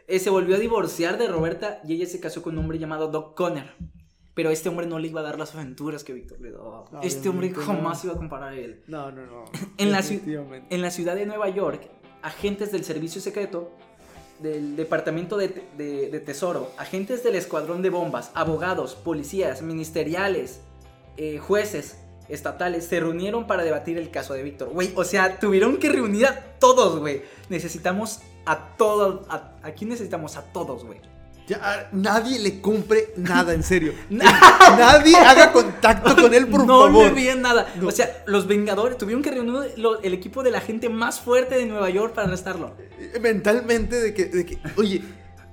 Eh, 0.08 0.18
se 0.18 0.30
volvió 0.30 0.56
a 0.56 0.58
divorciar 0.58 1.18
de 1.18 1.28
Roberta 1.28 1.80
y 1.86 1.94
ella 1.94 2.06
se 2.06 2.20
casó 2.20 2.42
con 2.42 2.54
un 2.54 2.64
hombre 2.64 2.78
llamado 2.78 3.08
Doc 3.08 3.34
Conner. 3.36 3.74
Pero 4.34 4.48
este 4.50 4.68
hombre 4.70 4.86
no 4.86 4.98
le 4.98 5.08
iba 5.08 5.20
a 5.20 5.24
dar 5.24 5.38
las 5.38 5.54
aventuras 5.54 6.04
que 6.04 6.12
Víctor 6.14 6.40
le 6.40 6.50
daba. 6.52 6.84
No, 6.90 7.02
este 7.02 7.28
hombre 7.28 7.48
obviamente 7.48 7.72
no. 7.72 7.78
jamás 7.78 8.04
iba 8.04 8.14
a 8.14 8.16
comparar 8.16 8.52
a 8.54 8.56
él. 8.56 8.82
No, 8.86 9.12
no, 9.12 9.26
no. 9.26 9.44
En 9.78 9.92
la. 9.92 10.02
En 10.70 10.80
la 10.80 10.90
ciudad 10.90 11.14
de 11.14 11.26
Nueva 11.26 11.48
York, 11.50 11.88
agentes 12.22 12.72
del 12.72 12.82
servicio 12.84 13.20
secreto, 13.20 13.70
del 14.40 14.74
departamento 14.74 15.36
de, 15.36 15.48
te- 15.48 15.64
de- 15.76 16.08
de 16.10 16.20
tesoro, 16.20 16.70
agentes 16.78 17.22
del 17.22 17.34
escuadrón 17.36 17.82
de 17.82 17.90
bombas, 17.90 18.30
abogados, 18.34 18.94
policías, 18.94 19.60
ministeriales, 19.62 20.60
eh, 21.18 21.38
jueces 21.38 21.98
estatales 22.28 22.86
se 22.86 23.00
reunieron 23.00 23.46
para 23.46 23.62
debatir 23.64 23.98
el 23.98 24.10
caso 24.10 24.32
de 24.32 24.42
Víctor. 24.42 24.70
Güey, 24.70 24.92
o 24.96 25.04
sea, 25.04 25.38
tuvieron 25.38 25.76
que 25.76 25.90
reunir 25.90 26.26
a 26.26 26.40
todos, 26.58 26.98
güey. 26.98 27.22
Necesitamos 27.50 28.20
a 28.46 28.76
todos. 28.76 29.26
A, 29.30 29.52
aquí 29.62 29.84
necesitamos 29.84 30.36
a 30.36 30.42
todos, 30.42 30.84
güey. 30.84 31.00
Ya, 31.48 31.88
nadie 31.92 32.38
le 32.38 32.60
compre 32.60 33.12
nada, 33.16 33.52
en 33.54 33.62
serio. 33.64 33.92
nadie 34.10 35.16
haga 35.16 35.52
contacto 35.52 36.14
con 36.14 36.32
él, 36.32 36.46
por 36.46 36.64
no 36.66 36.82
favor. 36.82 37.06
le 37.06 37.12
veían 37.12 37.42
nada. 37.42 37.66
No. 37.80 37.88
O 37.88 37.90
sea, 37.90 38.22
los 38.26 38.46
Vengadores 38.46 38.96
tuvieron 38.96 39.22
que 39.22 39.30
reunir 39.32 39.72
lo- 39.76 40.00
el 40.02 40.14
equipo 40.14 40.42
de 40.42 40.50
la 40.52 40.60
gente 40.60 40.88
más 40.88 41.20
fuerte 41.20 41.56
de 41.56 41.66
Nueva 41.66 41.90
York 41.90 42.14
para 42.14 42.28
arrestarlo. 42.28 42.74
Mentalmente 43.20 44.00
de 44.00 44.14
que, 44.14 44.26
de 44.26 44.46
que, 44.46 44.58
oye, 44.76 45.02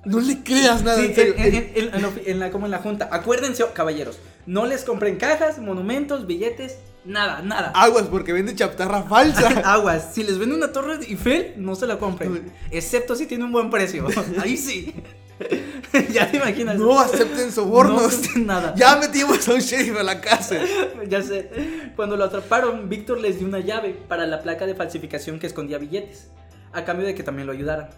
no 0.06 0.20
le 0.20 0.44
creas 0.44 0.84
nada, 0.84 0.98
Sí, 1.00 1.06
en 1.08 1.16
serio. 1.16 1.34
en, 1.38 1.56
en- 1.56 1.72
en- 1.76 2.22
en 2.26 2.40
la- 2.40 2.52
como 2.52 2.66
en 2.66 2.72
la 2.72 2.80
junta. 2.80 3.10
Acuérdense, 3.12 3.66
caballeros, 3.74 4.20
no 4.46 4.66
les 4.66 4.84
compren 4.84 5.18
cajas, 5.18 5.60
monumentos, 5.60 6.26
billetes, 6.28 6.78
nada, 7.10 7.42
nada. 7.42 7.72
Aguas, 7.76 8.08
porque 8.08 8.34
vende 8.34 8.56
chatarra 8.56 9.04
falsa. 9.04 9.48
Aguas, 9.66 10.14
si 10.14 10.24
les 10.24 10.38
venden 10.38 10.58
una 10.58 10.72
torre 10.72 10.98
de 10.98 11.06
Eiffel, 11.08 11.54
no 11.58 11.76
se 11.76 11.88
la 11.88 11.98
compren. 11.98 12.52
Excepto 12.72 13.16
si 13.16 13.26
tiene 13.26 13.44
un 13.44 13.52
buen 13.52 13.70
precio. 13.70 14.08
Ahí 14.42 14.58
sí. 14.58 14.94
ya 16.12 16.30
te 16.30 16.38
imaginas. 16.38 16.78
no 16.78 17.00
acepten 17.00 17.52
sobornos. 17.52 18.02
No 18.02 18.08
acepten 18.08 18.46
nada. 18.46 18.74
Ya 18.76 18.96
metimos 18.98 19.48
a 19.48 19.54
un 19.54 19.60
sheriff 19.60 19.98
a 19.98 20.04
la 20.04 20.22
cárcel. 20.22 20.68
Ya 21.08 21.22
sé. 21.22 21.50
Cuando 21.96 22.18
lo 22.18 22.26
atraparon, 22.26 22.90
Víctor 22.90 23.20
les 23.20 23.40
dio 23.40 23.48
una 23.48 23.60
llave 23.60 23.90
para 24.08 24.26
la 24.26 24.42
placa 24.42 24.66
de 24.66 24.76
falsificación 24.76 25.40
que 25.40 25.48
escondía 25.48 25.78
billetes, 25.78 26.30
a 26.74 26.86
cambio 26.86 27.08
de 27.08 27.16
que 27.16 27.24
también 27.24 27.48
lo 27.48 27.54
ayudaran. 27.54 27.90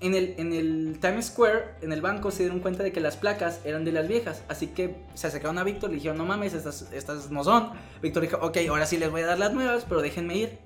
En 0.00 0.14
el, 0.14 0.34
en 0.38 0.52
el 0.52 0.98
Times 1.00 1.26
Square, 1.26 1.76
en 1.80 1.92
el 1.92 2.00
banco, 2.02 2.30
se 2.30 2.42
dieron 2.42 2.60
cuenta 2.60 2.82
de 2.82 2.92
que 2.92 3.00
las 3.00 3.16
placas 3.16 3.60
eran 3.64 3.84
de 3.84 3.92
las 3.92 4.06
viejas, 4.06 4.42
así 4.48 4.68
que 4.68 4.96
se 5.14 5.26
acercaron 5.26 5.58
a 5.58 5.64
Víctor 5.64 5.90
y 5.90 5.94
le 5.94 5.96
dijeron, 5.96 6.18
no 6.18 6.24
mames, 6.24 6.54
estas, 6.54 6.92
estas 6.92 7.30
no 7.30 7.42
son. 7.42 7.70
Víctor 8.00 8.22
dijo, 8.22 8.38
ok, 8.40 8.58
ahora 8.68 8.86
sí 8.86 8.98
les 8.98 9.10
voy 9.10 9.22
a 9.22 9.26
dar 9.26 9.38
las 9.38 9.52
nuevas, 9.52 9.84
pero 9.88 10.02
déjenme 10.02 10.36
ir. 10.36 10.58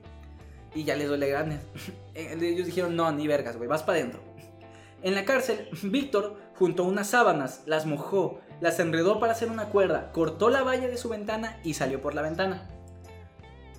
Y 0.74 0.84
ya 0.84 0.96
les 0.96 1.08
las 1.08 1.28
grandes. 1.28 1.60
Eh, 2.14 2.34
Ellos 2.40 2.64
dijeron, 2.64 2.96
no, 2.96 3.12
ni 3.12 3.26
vergas, 3.26 3.58
güey, 3.58 3.68
vas 3.68 3.82
para 3.82 3.98
adentro. 3.98 4.20
En 5.02 5.14
la 5.14 5.24
cárcel, 5.24 5.68
Víctor 5.82 6.36
juntó 6.54 6.84
unas 6.84 7.08
sábanas, 7.08 7.62
las 7.66 7.86
mojó, 7.86 8.40
las 8.60 8.80
enredó 8.80 9.20
para 9.20 9.32
hacer 9.32 9.50
una 9.50 9.66
cuerda, 9.66 10.10
cortó 10.12 10.48
la 10.48 10.62
valla 10.62 10.88
de 10.88 10.96
su 10.96 11.08
ventana 11.08 11.60
y 11.62 11.74
salió 11.74 12.00
por 12.00 12.14
la 12.14 12.22
ventana. 12.22 12.68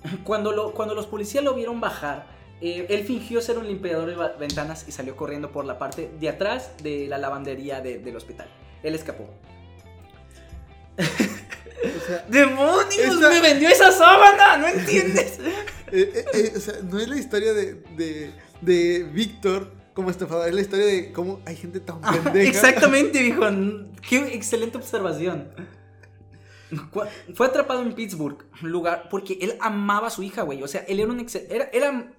Cuando, 0.24 0.52
lo, 0.52 0.72
cuando 0.72 0.94
los 0.94 1.06
policías 1.06 1.42
lo 1.42 1.54
vieron 1.54 1.80
bajar, 1.80 2.37
eh, 2.60 2.86
él 2.88 3.04
fingió 3.04 3.40
ser 3.40 3.58
un 3.58 3.66
limpiador 3.66 4.08
de 4.08 4.38
ventanas 4.38 4.84
y 4.88 4.92
salió 4.92 5.16
corriendo 5.16 5.52
por 5.52 5.64
la 5.64 5.78
parte 5.78 6.10
de 6.18 6.28
atrás 6.28 6.72
de 6.82 7.06
la 7.08 7.18
lavandería 7.18 7.80
de- 7.80 7.98
del 7.98 8.16
hospital. 8.16 8.48
Él 8.82 8.94
escapó. 8.94 9.28
O 10.98 12.06
sea, 12.06 12.24
¡Demonios! 12.28 12.90
Esa- 12.98 13.28
¡Me 13.30 13.40
vendió 13.40 13.68
esa 13.68 13.92
sábana! 13.92 14.56
¿No 14.58 14.66
entiendes? 14.66 15.38
eh, 15.92 16.24
eh, 16.34 16.52
o 16.56 16.60
sea, 16.60 16.74
no 16.82 16.98
es 16.98 17.08
la 17.08 17.16
historia 17.16 17.52
de, 17.52 17.74
de, 17.96 18.32
de 18.60 19.04
Víctor 19.04 19.70
como 19.94 20.10
estafador, 20.10 20.48
es 20.48 20.54
la 20.54 20.60
historia 20.60 20.86
de 20.86 21.12
cómo 21.12 21.40
hay 21.44 21.56
gente 21.56 21.80
tan 21.80 22.00
pendeja. 22.00 22.48
Exactamente, 22.48 23.20
dijo. 23.20 23.42
Qué 24.08 24.18
excelente 24.34 24.76
observación. 24.76 25.48
Fue 27.34 27.46
atrapado 27.46 27.82
en 27.82 27.92
Pittsburgh, 27.94 28.44
lugar 28.62 29.08
porque 29.10 29.38
él 29.40 29.56
amaba 29.60 30.08
a 30.08 30.10
su 30.10 30.22
hija, 30.22 30.42
güey. 30.42 30.62
O 30.62 30.68
sea, 30.68 30.82
él 30.86 31.00
era 31.00 31.10
un 31.10 31.18
excel- 31.18 31.46
era, 31.48 31.68
era 31.72 32.12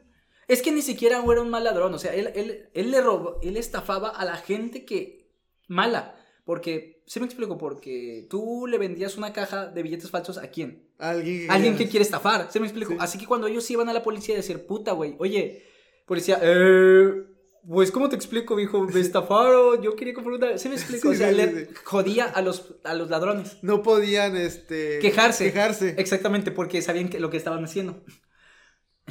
es 0.49 0.61
que 0.61 0.71
ni 0.71 0.81
siquiera 0.81 1.23
era 1.25 1.41
un 1.41 1.49
mal 1.49 1.63
ladrón, 1.63 1.93
o 1.93 1.99
sea, 1.99 2.13
él, 2.13 2.31
él, 2.35 2.69
él 2.73 2.91
le 2.91 3.01
robó, 3.01 3.39
él 3.41 3.55
estafaba 3.55 4.09
a 4.09 4.25
la 4.25 4.35
gente 4.35 4.83
que 4.83 5.31
mala, 5.67 6.15
porque 6.43 7.03
¿sí 7.05 7.19
me 7.19 7.27
explico? 7.27 7.57
Porque 7.57 8.27
tú 8.29 8.65
le 8.67 8.79
vendías 8.79 9.15
una 9.15 9.31
caja 9.31 9.67
de 9.67 9.83
billetes 9.83 10.09
falsos 10.09 10.37
a 10.37 10.49
quién? 10.49 10.89
Alguien 10.97 11.49
Alguien 11.49 11.77
que 11.77 11.87
quiere 11.87 12.03
estafar, 12.03 12.49
¿sí 12.51 12.59
me 12.59 12.65
explico? 12.65 12.93
Sí. 12.93 12.97
Así 12.99 13.17
que 13.17 13.27
cuando 13.27 13.47
ellos 13.47 13.69
iban 13.69 13.87
a 13.89 13.93
la 13.93 14.03
policía 14.03 14.33
a 14.33 14.37
decir, 14.37 14.65
puta, 14.65 14.91
güey, 14.93 15.15
oye, 15.19 15.63
policía, 16.07 16.39
eh, 16.41 17.11
pues, 17.67 17.91
¿cómo 17.91 18.09
te 18.09 18.15
explico, 18.15 18.55
viejo? 18.55 18.81
Me 18.81 18.99
estafaron, 18.99 19.81
yo 19.83 19.95
quería 19.95 20.15
comprar 20.15 20.35
una... 20.35 20.57
¿Sí 20.57 20.69
me 20.69 20.75
explico? 20.75 21.09
Sí, 21.09 21.15
o 21.15 21.17
sea, 21.17 21.29
sí, 21.29 21.35
le 21.35 21.65
sí. 21.65 21.71
jodía 21.83 22.25
a 22.25 22.41
los, 22.41 22.75
a 22.83 22.95
los 22.95 23.11
ladrones. 23.11 23.57
no 23.61 23.83
podían 23.83 24.35
este 24.35 24.97
Quejarse. 24.99 25.45
quejarse. 25.45 25.93
Exactamente, 25.97 26.49
porque 26.51 26.81
sabían 26.81 27.09
que, 27.09 27.19
lo 27.19 27.29
que 27.29 27.37
estaban 27.37 27.63
haciendo. 27.63 28.03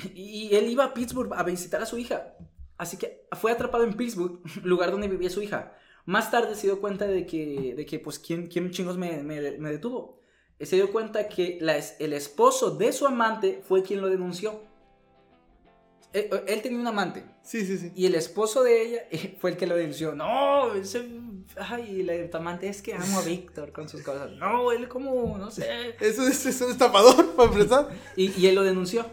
Y 0.14 0.54
él 0.54 0.68
iba 0.70 0.84
a 0.84 0.94
Pittsburgh 0.94 1.32
a 1.34 1.42
visitar 1.42 1.80
a 1.82 1.87
su 1.87 1.98
hija. 1.98 2.34
Así 2.76 2.96
que 2.96 3.26
fue 3.40 3.50
atrapado 3.52 3.84
en 3.84 3.94
Pittsburgh, 3.94 4.40
lugar 4.64 4.90
donde 4.90 5.08
vivía 5.08 5.30
su 5.30 5.42
hija. 5.42 5.74
Más 6.06 6.30
tarde 6.30 6.54
se 6.54 6.66
dio 6.68 6.80
cuenta 6.80 7.06
de 7.06 7.26
que, 7.26 7.74
de 7.76 7.84
que 7.84 7.98
pues, 7.98 8.18
¿quién, 8.18 8.46
quién 8.46 8.70
chingos 8.70 8.96
me, 8.96 9.22
me- 9.22 9.58
me 9.58 9.70
detuvo? 9.70 10.22
Se 10.61 10.76
dio 10.76 10.90
cuenta 10.90 11.28
que 11.28 11.58
la 11.61 11.76
el 12.00 12.12
esposo 12.12 12.70
de 12.72 12.92
su 12.92 13.06
amante 13.06 13.61
fue 13.66 13.82
quien 13.82 14.00
lo 14.00 14.08
denunció. 14.08 14.61
Él, 16.12 16.30
él 16.46 16.62
tenía 16.62 16.78
un 16.78 16.87
amante 16.87 17.22
Sí, 17.42 17.66
sí, 17.66 17.76
sí. 17.76 17.92
y 17.94 18.06
el 18.06 18.14
esposo 18.14 18.62
de 18.62 18.82
ella 18.82 19.02
eh, 19.11 19.37
fue 19.38 19.50
el 19.50 19.56
que 19.58 19.66
lo 19.66 19.76
denunció. 19.76 20.14
No, 20.14 20.72
ese, 20.74 21.06
ay, 21.58 22.00
el 22.00 22.30
amante 22.34 22.68
es 22.68 22.80
que 22.80 22.94
amo 22.94 23.18
a 23.18 23.22
Víctor 23.22 23.72
con 23.72 23.88
sus 23.88 24.02
cosas. 24.02 24.30
No, 24.32 24.72
él 24.72 24.88
como, 24.88 25.37
no 25.37 25.50
sé. 25.50 25.94
Eso 26.00 26.26
es, 26.26 26.46
es 26.46 26.61
un 26.62 26.70
estafador, 26.70 27.34
para 27.37 27.52
empezar. 27.52 27.88
Y, 28.16 28.30
y 28.40 28.46
él 28.46 28.54
lo 28.54 28.62
denunció. 28.62 29.04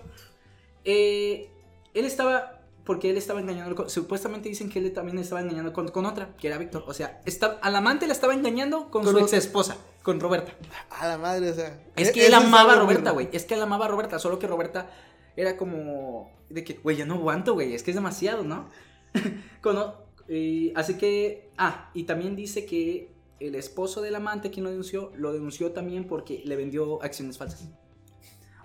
Eh, 0.85 1.49
él 1.93 2.05
estaba 2.05 2.51
porque 2.85 3.09
él 3.09 3.17
estaba 3.17 3.39
engañando, 3.39 3.75
con- 3.75 3.89
supuestamente 3.89 4.47
dicen 4.47 4.69
que 4.69 4.77
él 4.77 4.93
también 4.93 5.17
estaba 5.17 5.41
engañando 5.41 5.73
con, 5.73 5.87
con 5.87 6.05
otra, 6.05 6.35
que 6.37 6.47
era 6.47 6.59
Víctor. 6.59 6.83
O 6.87 6.93
sea, 6.93 7.19
está, 7.25 7.57
al 7.63 7.75
amante 7.75 8.05
la 8.05 8.13
estaba 8.13 8.35
engañando 8.35 8.91
con, 8.91 9.03
Con 9.03 9.11
su 9.13 9.19
ex 9.19 9.33
esposa, 9.33 9.75
con 10.03 10.19
Roberta. 10.19 10.53
A 10.91 11.07
la 11.07 11.17
madre, 11.17 11.49
o 11.49 11.53
sea. 11.55 11.81
Es 11.95 12.09
e- 12.09 12.11
que 12.11 12.27
él 12.27 12.33
amaba 12.35 12.73
a 12.73 12.79
Roberta, 12.79 13.09
güey. 13.11 13.27
Es 13.31 13.43
que 13.45 13.55
él 13.55 13.61
amaba 13.63 13.85
a 13.85 13.87
Roberta, 13.87 14.19
solo 14.19 14.37
que 14.37 14.45
Roberta 14.45 14.91
era 15.35 15.57
como 15.57 16.31
de 16.49 16.63
que, 16.63 16.75
güey, 16.75 16.95
ya 16.97 17.05
no 17.07 17.15
aguanto, 17.15 17.55
güey. 17.55 17.73
Es 17.73 17.81
que 17.81 17.89
es 17.89 17.95
demasiado, 17.95 18.43
¿no? 18.43 18.69
Cono- 19.61 19.95
y 20.29 20.71
así 20.75 20.93
que, 20.95 21.49
ah, 21.57 21.89
y 21.95 22.03
también 22.03 22.35
dice 22.35 22.65
que 22.67 23.11
el 23.39 23.55
esposo 23.55 24.01
del 24.01 24.13
amante, 24.15 24.51
quien 24.51 24.63
lo 24.63 24.69
denunció, 24.69 25.11
lo 25.15 25.33
denunció 25.33 25.71
también 25.71 26.05
porque 26.05 26.41
le 26.45 26.55
vendió 26.55 27.01
acciones 27.01 27.37
falsas. 27.39 27.67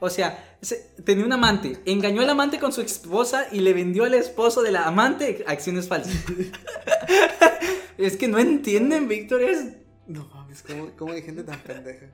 O 0.01 0.09
sea, 0.11 0.57
se- 0.63 0.93
tenía 1.05 1.25
un 1.27 1.33
amante, 1.33 1.79
engañó 1.85 2.23
al 2.23 2.31
amante 2.31 2.59
con 2.59 2.73
su 2.73 2.81
esposa 2.81 3.47
y 3.53 3.61
le 3.61 3.73
vendió 3.75 4.05
al 4.05 4.15
esposo 4.15 4.63
de 4.63 4.73
la 4.73 4.85
amante 4.85 5.45
acciones 5.47 5.89
falsas. 5.89 6.15
es 7.99 8.17
que 8.17 8.29
no 8.29 8.39
entienden, 8.39 9.09
Víctor, 9.09 9.43
es 9.43 9.65
No 10.07 10.27
mames, 10.35 10.63
¿cómo, 10.63 10.91
cómo 10.97 11.13
hay 11.13 11.23
gente 11.23 11.43
tan 11.45 11.59
pendeja? 11.61 12.07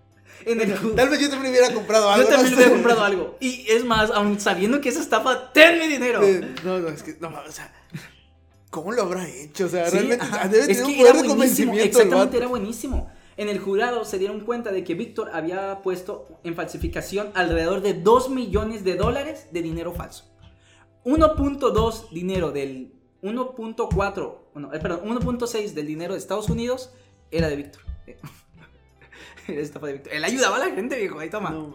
en 0.44 0.60
el 0.60 0.94
Tal 0.94 1.08
vez 1.08 1.20
yo 1.20 1.30
también 1.30 1.52
hubiera 1.52 1.72
comprado 1.72 2.10
algo. 2.10 2.28
Yo 2.28 2.34
también 2.34 2.50
no 2.52 2.56
hubiera 2.58 2.72
comprado 2.72 3.04
algo. 3.04 3.36
Y 3.40 3.66
es 3.70 3.84
más, 3.84 4.10
aun 4.10 4.38
sabiendo 4.38 4.80
que 4.80 4.90
es 4.90 4.96
estafa, 4.96 5.52
ten 5.52 5.78
mi 5.78 5.86
dinero. 5.86 6.20
No, 6.64 6.78
no, 6.80 6.88
es 6.88 7.02
que, 7.02 7.16
no, 7.20 7.28
o 7.28 7.52
sea, 7.52 7.72
¿cómo 8.68 8.92
lo 8.92 9.02
habrá 9.02 9.26
hecho? 9.28 9.64
O 9.66 9.68
sea, 9.68 9.86
Sí, 9.88 9.92
realmente 9.96 10.24
ajá. 10.24 10.48
debe 10.48 10.66
tener 10.66 10.84
un 10.84 10.92
que 10.92 10.98
poder 10.98 11.16
de 11.22 11.28
convencimiento. 11.28 11.84
Exactamente, 11.84 12.36
era 12.36 12.46
buenísimo. 12.48 13.10
En 13.36 13.48
el 13.48 13.58
jurado 13.58 14.04
se 14.04 14.18
dieron 14.18 14.40
cuenta 14.40 14.72
de 14.72 14.82
que 14.82 14.94
Víctor 14.94 15.30
había 15.32 15.82
puesto 15.82 16.40
en 16.42 16.54
falsificación 16.54 17.30
alrededor 17.34 17.82
de 17.82 17.94
2 17.94 18.30
millones 18.30 18.82
de 18.82 18.96
dólares 18.96 19.48
de 19.52 19.62
dinero 19.62 19.92
falso. 19.92 20.24
1.2 21.04 22.10
dinero 22.10 22.50
del 22.50 22.92
1.4, 23.22 24.38
bueno, 24.52 24.72
eh, 24.72 24.80
perdón, 24.80 25.00
1.6 25.04 25.72
del 25.72 25.86
dinero 25.86 26.14
de 26.14 26.18
Estados 26.18 26.48
Unidos 26.48 26.92
era 27.30 27.48
de 27.48 27.56
Víctor. 27.56 27.82
Era 29.48 29.60
estafa 29.60 29.86
de 29.86 29.92
Víctor. 29.92 30.12
Él 30.12 30.24
ayudaba 30.24 30.56
a 30.56 30.58
la 30.58 30.74
gente, 30.74 30.98
viejo. 30.98 31.20
Ahí 31.20 31.30
toma. 31.30 31.50
No. 31.50 31.72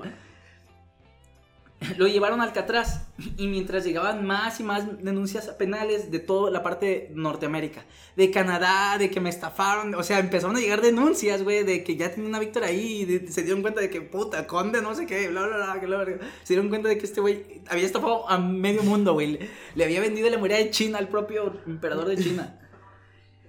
Lo 1.97 2.07
llevaron 2.07 2.41
a 2.41 2.43
Alcatraz 2.43 3.07
y 3.37 3.47
mientras 3.47 3.83
llegaban 3.83 4.25
más 4.25 4.59
y 4.59 4.63
más 4.63 5.03
denuncias 5.03 5.47
penales 5.49 6.11
de 6.11 6.19
toda 6.19 6.51
la 6.51 6.61
parte 6.61 6.85
de 6.85 7.11
Norteamérica, 7.15 7.85
de 8.15 8.29
Canadá, 8.29 8.97
de 8.99 9.09
que 9.09 9.19
me 9.19 9.29
estafaron, 9.29 9.95
o 9.95 10.03
sea, 10.03 10.19
empezaron 10.19 10.55
a 10.55 10.59
llegar 10.59 10.81
denuncias, 10.81 11.43
güey, 11.43 11.63
de 11.63 11.83
que 11.83 11.95
ya 11.95 12.11
tenía 12.11 12.29
una 12.29 12.39
Víctor 12.39 12.65
ahí 12.65 13.03
y 13.03 13.27
se 13.31 13.41
dieron 13.41 13.63
cuenta 13.63 13.81
de 13.81 13.89
que 13.89 14.01
puta, 14.01 14.45
conde, 14.45 14.81
no 14.81 14.93
sé 14.93 15.07
qué, 15.07 15.27
bla, 15.29 15.47
bla, 15.47 15.79
bla. 15.81 16.19
Se 16.43 16.53
dieron 16.53 16.69
cuenta 16.69 16.87
de 16.87 16.97
que 16.99 17.05
este 17.05 17.19
güey 17.19 17.63
había 17.67 17.85
estafado 17.85 18.29
a 18.29 18.37
medio 18.37 18.83
mundo, 18.83 19.13
güey. 19.13 19.31
Le, 19.31 19.49
le 19.73 19.83
había 19.83 20.01
vendido 20.01 20.29
la 20.29 20.37
muralla 20.37 20.63
de 20.63 20.69
China 20.69 20.99
al 20.99 21.09
propio 21.09 21.61
emperador 21.65 22.07
de 22.07 22.17
China. 22.17 22.59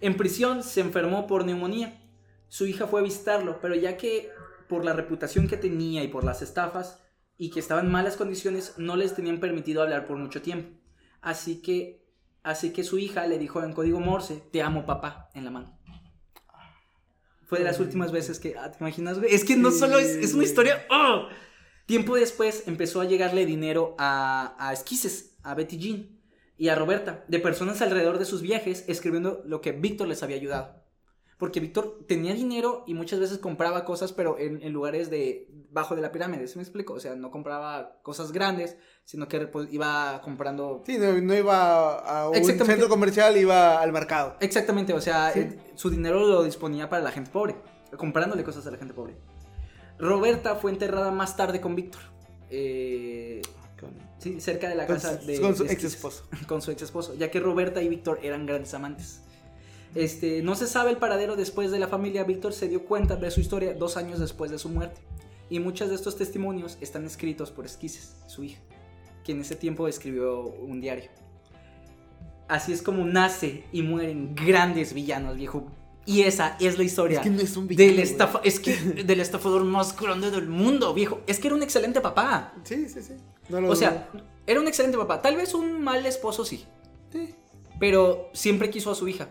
En 0.01 0.17
prisión 0.17 0.63
se 0.63 0.81
enfermó 0.81 1.27
por 1.27 1.45
neumonía. 1.45 2.01
Su 2.49 2.67
hija 2.67 2.87
fue 2.87 3.01
a 3.01 3.05
visitarlo, 3.05 3.61
pero 3.61 3.75
ya 3.75 3.97
que 3.97 4.31
por 4.69 4.85
la 4.85 4.95
reputación 4.95 5.49
que 5.49 5.57
tenía 5.59 6.03
y 6.03 6.09
por 6.09 6.25
las 6.25 6.41
estafas 6.41 7.03
y 7.43 7.51
que 7.51 7.59
estaba 7.59 7.81
en 7.81 7.91
malas 7.91 8.15
condiciones, 8.15 8.75
no 8.77 8.95
les 8.95 9.17
tenían 9.17 9.41
permitido 9.41 9.83
hablar 9.83 10.07
por 10.07 10.17
mucho 10.17 10.43
tiempo. 10.43 10.79
Así 11.21 11.61
que, 11.61 12.07
así 12.45 12.71
que 12.71 12.85
su 12.85 13.01
hija 13.01 13.27
le 13.27 13.37
dijo 13.37 13.65
en 13.65 13.73
código 13.73 13.99
Morse, 13.99 14.41
te 14.53 14.63
amo 14.63 14.87
papá, 14.87 15.29
en 15.35 15.45
la 15.45 15.51
mano. 15.51 15.77
Fue 17.43 17.59
de 17.59 17.65
las 17.65 17.81
últimas 17.81 18.13
veces 18.13 18.39
que, 18.39 18.55
ah, 18.57 18.71
¿te 18.71 18.79
imaginas, 18.79 19.19
güey? 19.19 19.35
Es 19.35 19.45
que 19.45 19.57
no 19.57 19.73
solo 19.73 19.99
es, 19.99 20.07
es 20.07 20.35
una 20.35 20.45
historia... 20.45 20.87
¡oh! 20.89 21.27
Tiempo 21.87 22.15
después 22.15 22.69
empezó 22.69 23.01
a 23.01 23.07
llegarle 23.07 23.45
dinero 23.45 23.97
a, 23.99 24.55
a 24.57 24.73
Esquises, 24.73 25.37
a 25.43 25.57
Betty 25.57 25.79
Jean 25.79 26.21
y 26.57 26.69
a 26.69 26.77
Roberta, 26.77 27.25
de 27.27 27.41
personas 27.41 27.83
alrededor 27.83 28.21
de 28.21 28.25
sus 28.25 28.41
viajes, 28.41 28.85
escribiendo 28.87 29.43
lo 29.47 29.61
que 29.61 29.73
Víctor 29.73 30.07
les 30.07 30.23
había 30.23 30.37
ayudado. 30.37 30.82
Porque 31.43 31.59
Víctor 31.59 31.99
tenía 32.07 32.35
dinero 32.35 32.85
y 32.87 32.95
muchas 32.95 33.19
veces 33.19 33.39
compraba 33.39 33.85
cosas, 33.85 34.13
pero 34.13 34.39
en, 34.39 34.63
en 34.63 34.73
lugares 34.73 35.11
de 35.11 35.49
bajo 35.73 35.97
de 35.97 36.01
la 36.01 36.13
pirámide, 36.13 36.47
¿sí 36.47 36.57
me 36.57 36.63
explico? 36.63 36.93
O 36.93 37.01
sea, 37.01 37.17
no 37.17 37.33
compraba 37.33 37.99
cosas 38.05 38.31
grandes, 38.31 38.77
sino 39.05 39.27
que 39.27 39.41
pues, 39.49 39.67
iba 39.73 40.21
comprando... 40.23 40.85
Sí, 40.87 40.99
no, 40.99 41.13
no 41.21 41.35
iba 41.35 41.99
a 41.99 42.29
un 42.29 42.45
centro 42.45 42.89
comercial, 42.89 43.37
iba 43.37 43.81
al 43.83 43.91
mercado. 43.91 44.37
Exactamente, 44.39 44.93
o 44.95 45.01
sea, 45.01 45.33
Sí. 45.33 45.41
eh, 45.41 45.59
su 45.75 45.91
dinero 45.91 46.21
lo 46.25 46.45
disponía 46.45 46.89
para 46.89 47.03
la 47.03 47.11
gente 47.11 47.31
pobre, 47.33 47.57
comprándole 47.97 48.45
cosas 48.45 48.65
a 48.69 48.71
la 48.71 48.77
gente 48.79 48.95
pobre. 48.95 49.17
Roberta 49.99 50.55
fue 50.55 50.71
enterrada 50.71 51.11
más 51.11 51.37
tarde 51.37 51.61
con 51.61 51.75
Víctor. 51.75 52.03
Eh, 52.51 53.43
sí, 54.19 54.41
cerca 54.41 54.69
de 54.69 54.77
la 54.77 54.87
Con 54.87 54.95
casa 54.95 55.21
su- 55.21 55.27
de... 55.27 55.41
con 55.41 55.57
su 55.57 55.65
de 55.65 55.73
ex 55.73 55.83
esposo. 55.83 56.25
con 56.47 56.63
su 56.63 56.71
ex 56.71 56.83
esposo, 56.83 57.15
ya 57.17 57.33
que 57.33 57.41
Roberta 57.41 57.83
y 57.83 57.89
Víctor 57.89 58.21
eran 58.23 58.47
grandes 58.47 58.73
amantes. 58.75 59.23
Este, 59.95 60.43
no 60.43 60.55
se 60.55 60.67
sabe 60.67 60.91
el 60.91 60.97
paradero 60.97 61.37
después 61.37 61.71
de 61.71 61.79
la 61.79 61.89
familia. 61.89 62.25
Víctor 62.25 62.53
se 62.53 62.69
dio 62.69 62.85
cuenta 62.85 63.17
de 63.17 63.31
su 63.31 63.41
historia 63.41 63.75
dos 63.75 63.97
años 63.97 64.19
después 64.19 64.51
de 64.51 64.59
su 64.59 64.69
muerte. 64.69 65.01
Y 65.51 65.61
muchos 65.61 65.91
de 65.91 65.97
estos 65.97 66.17
testimonios 66.17 66.79
están 66.81 67.05
escritos 67.05 67.51
por 67.51 67.67
Esquises, 67.67 68.17
su 68.27 68.43
hija, 68.45 68.61
que 69.23 69.33
en 69.33 69.43
ese 69.43 69.55
tiempo 69.55 69.87
escribió 69.87 70.45
un 70.45 70.81
diario. 70.81 71.11
Así 72.49 72.73
es 72.73 72.81
como 72.81 73.05
nace 73.05 73.65
y 73.71 73.83
mueren 73.83 74.35
grandes 74.35 74.95
villanos, 74.95 75.37
viejo. 75.37 75.67
Y 76.05 76.23
esa 76.23 76.57
es 76.59 76.79
la 76.79 76.85
historia 76.85 77.19
Es 77.19 77.25
que 77.25 77.31
no 77.31 77.41
es 77.41 77.57
un 77.57 77.69
villano, 77.69 77.91
del, 77.91 78.01
estafa 78.01 78.41
es 78.43 78.59
que 78.59 78.75
del 79.05 79.21
estafador 79.21 79.63
más 79.65 79.97
grande 79.97 80.31
del 80.31 80.49
mundo, 80.49 80.93
viejo. 80.95 81.21
Es 81.27 81.39
que 81.39 81.49
era 81.49 81.55
un 81.55 81.63
excelente 81.63 82.01
papá. 82.01 82.55
Sí, 82.65 82.89
sí, 82.89 83.03
sí. 83.03 83.15
No 83.49 83.61
lo 83.61 83.71
O 83.71 83.77
sea, 83.77 84.09
era 84.47 84.61
un 84.61 84.67
excelente 84.67 84.97
papá. 84.97 85.23
Tal 85.23 85.37
vez 85.37 85.55
un 85.55 85.83
mal 85.83 86.05
esposo 86.07 86.45
sí. 86.45 86.65
Sí. 87.13 87.35
Pero 87.79 88.31
siempre 88.33 88.71
quiso 88.71 88.91
a 88.91 88.95
su 88.95 89.07
hija. 89.07 89.29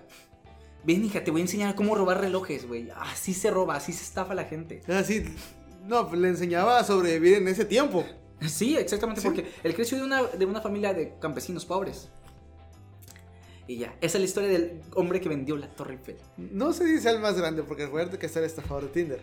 Ven, 0.83 1.05
hija, 1.05 1.23
te 1.23 1.31
voy 1.31 1.41
a 1.41 1.43
enseñar 1.43 1.75
cómo 1.75 1.93
robar 1.95 2.19
relojes, 2.21 2.67
güey. 2.67 2.89
Así 2.95 3.33
se 3.33 3.51
roba, 3.51 3.75
así 3.75 3.93
se 3.93 4.03
estafa 4.03 4.33
a 4.33 4.35
la 4.35 4.45
gente. 4.45 4.81
O 4.83 4.85
sea, 4.87 5.03
sí. 5.03 5.23
No, 5.87 6.07
pues 6.07 6.19
le 6.19 6.27
enseñaba 6.29 6.79
a 6.79 6.83
sobrevivir 6.83 7.35
en 7.35 7.47
ese 7.47 7.65
tiempo. 7.65 8.03
Sí, 8.47 8.75
exactamente, 8.75 9.21
Sí. 9.21 9.27
porque 9.27 9.51
él 9.63 9.75
creció 9.75 9.97
de 9.97 10.03
una, 10.03 10.23
de 10.23 10.45
una 10.45 10.61
familia 10.61 10.93
de 10.93 11.13
campesinos 11.19 11.65
pobres. 11.65 12.09
Y 13.67 13.77
ya, 13.77 13.95
esa 14.01 14.17
es 14.17 14.21
la 14.21 14.25
historia 14.25 14.49
del 14.49 14.81
hombre 14.95 15.21
que 15.21 15.29
vendió 15.29 15.55
la 15.55 15.67
Torre 15.69 15.93
Eiffel. 15.93 16.17
No 16.37 16.73
se 16.73 16.83
dice 16.85 17.09
el 17.11 17.19
más 17.19 17.37
grande, 17.37 17.61
porque 17.63 17.85
recuerda 17.85 18.17
que 18.17 18.25
está 18.25 18.39
el 18.39 18.45
estafador 18.45 18.83
de 18.85 18.89
Tinder. 18.89 19.21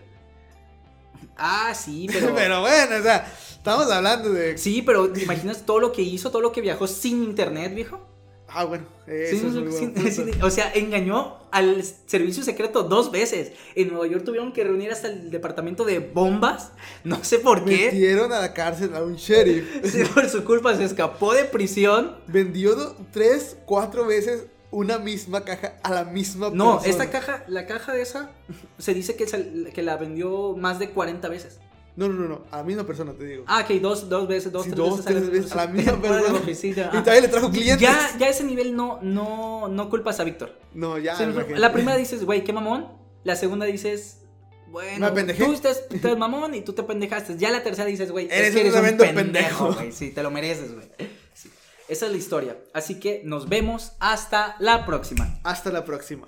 Ah, 1.37 1.75
sí, 1.75 2.07
Pero, 2.13 2.35
pero... 2.35 2.61
bueno, 2.61 2.97
o 2.97 3.03
sea, 3.03 3.27
estamos 3.51 3.91
hablando 3.91 4.31
de. 4.33 4.57
Sí, 4.57 4.83
pero 4.83 5.11
¿te 5.13 5.25
imaginas 5.25 5.67
todo 5.67 5.81
lo 5.81 5.91
que 5.93 6.03
hizo, 6.03 6.31
todo 6.31 6.41
lo 6.43 6.53
que 6.53 6.61
viajó 6.61 6.87
sin 6.87 7.23
internet, 7.25 7.75
viejo? 7.75 8.01
Ah, 8.51 8.65
bueno, 8.65 8.87
eso 9.07 9.31
Sí, 9.41 9.47
es 9.47 9.53
muy 9.55 9.73
sí, 9.73 9.87
buen 9.87 10.13
sí, 10.13 10.21
punto. 10.23 10.47
o 10.47 10.51
sea, 10.51 10.73
engañó 10.75 11.37
al 11.51 11.83
servicio 11.85 12.43
secreto 12.43 12.83
dos 12.83 13.11
veces. 13.11 13.53
En 13.75 13.89
Nueva 13.89 14.07
York 14.07 14.25
tuvieron 14.25 14.53
que 14.53 14.65
reunir 14.65 14.91
hasta 14.91 15.09
el 15.09 15.31
departamento 15.31 15.85
de 15.85 15.99
bombas. 15.99 16.73
No 17.05 17.23
sé 17.25 17.39
por 17.41 17.65
qué. 17.65 17.91
Metieron 17.93 18.33
a 18.33 18.41
la 18.41 18.55
cárcel 18.55 18.95
a 18.95 19.03
un 19.03 19.17
sheriff. 19.17 19.67
Sí, 19.85 20.03
por 20.15 20.29
su 20.29 20.45
culpa 20.45 20.75
se 20.77 20.85
escapó 20.85 21.35
de 21.35 21.45
prisión. 21.45 22.17
Vendió 22.27 22.97
tres, 23.13 23.57
cuatro 23.67 24.07
veces 24.07 24.47
una 24.71 24.99
misma 24.99 25.45
caja 25.45 25.75
a 25.83 25.91
la 25.93 26.05
misma 26.05 26.51
No, 26.53 26.81
persona. 26.81 26.91
esta 26.91 27.11
caja, 27.11 27.45
la 27.49 27.67
caja 27.67 27.93
de 27.93 28.03
esa, 28.03 28.31
se 28.79 28.93
dice 28.95 29.15
que, 29.17 29.27
se- 29.27 29.71
que 29.75 29.83
la 29.83 29.97
vendió 29.97 30.57
más 30.57 30.79
de 30.79 30.91
40 30.91 31.29
veces. 31.29 31.59
No, 31.99 32.09
no, 32.09 32.15
no, 32.15 32.29
no, 32.29 32.45
a 32.53 32.59
la 32.59 32.63
misma 32.63 32.85
persona 32.87 33.13
te 33.13 33.25
digo. 33.25 33.43
Ah, 33.49 33.65
ok, 33.65 33.81
dos, 33.81 34.09
dos 34.09 34.29
veces, 34.29 34.53
dos, 34.53 34.63
Sí, 34.65 34.71
tres 34.71 34.79
dos, 34.79 34.99
veces. 34.99 35.05
tres 35.05 35.31
veces 35.31 35.53
a 35.53 35.57
la 35.57 35.67
misma 35.67 36.01
persona. 36.01 36.39
oficina, 36.39 36.91
y 36.95 36.99
todavía 36.99 37.23
le 37.23 37.29
trajo 37.29 37.51
clientes. 37.51 37.81
Ya, 37.81 38.17
ya 38.19 38.29
ese 38.29 38.45
nivel 38.45 38.77
no, 38.77 39.01
no, 39.03 39.67
no 39.67 39.91
culpas 39.91 40.21
a 40.21 40.25
Víctor. 40.25 40.57
No, 40.75 40.97
ya. 40.97 41.17
Sí, 41.17 41.25
la 41.27 41.59
la 41.59 41.73
primera 41.73 41.97
dices, 41.97 42.25
güey, 42.25 42.45
qué 42.45 42.53
mamón. 42.53 42.87
La 43.25 43.35
segunda 43.35 43.67
dices, 43.67 44.21
bueno, 44.69 45.13
tú 45.37 45.53
estás, 45.53 45.83
estás 45.91 46.17
mamón 46.17 46.55
y 46.55 46.61
tú 46.61 46.73
te 46.73 46.83
pendejaste. 46.85 47.37
Ya 47.37 47.51
la 47.51 47.63
tercera 47.63 47.89
dices, 47.89 48.13
güey, 48.13 48.29
Eres 48.31 48.53
un 48.53 48.59
eres 48.61 48.75
un 48.75 48.81
tremendo 48.81 49.05
pendejo, 49.05 49.69
pendejo. 49.71 49.97
Sí, 49.97 50.11
te 50.11 50.23
lo 50.23 50.31
mereces, 50.31 50.75
güey. 50.75 50.87
Sí. 51.35 51.51
Esa 51.89 52.07
es 52.07 52.13
la 52.13 52.19
historia. 52.19 52.57
Así 52.75 53.01
que 53.01 53.23
nos 53.25 53.49
vemos 53.49 53.93
hasta 53.99 54.57
la 54.61 54.85
próxima. 54.87 55.41
Hasta 55.43 55.71
la 55.73 55.85
próxima. 55.85 56.27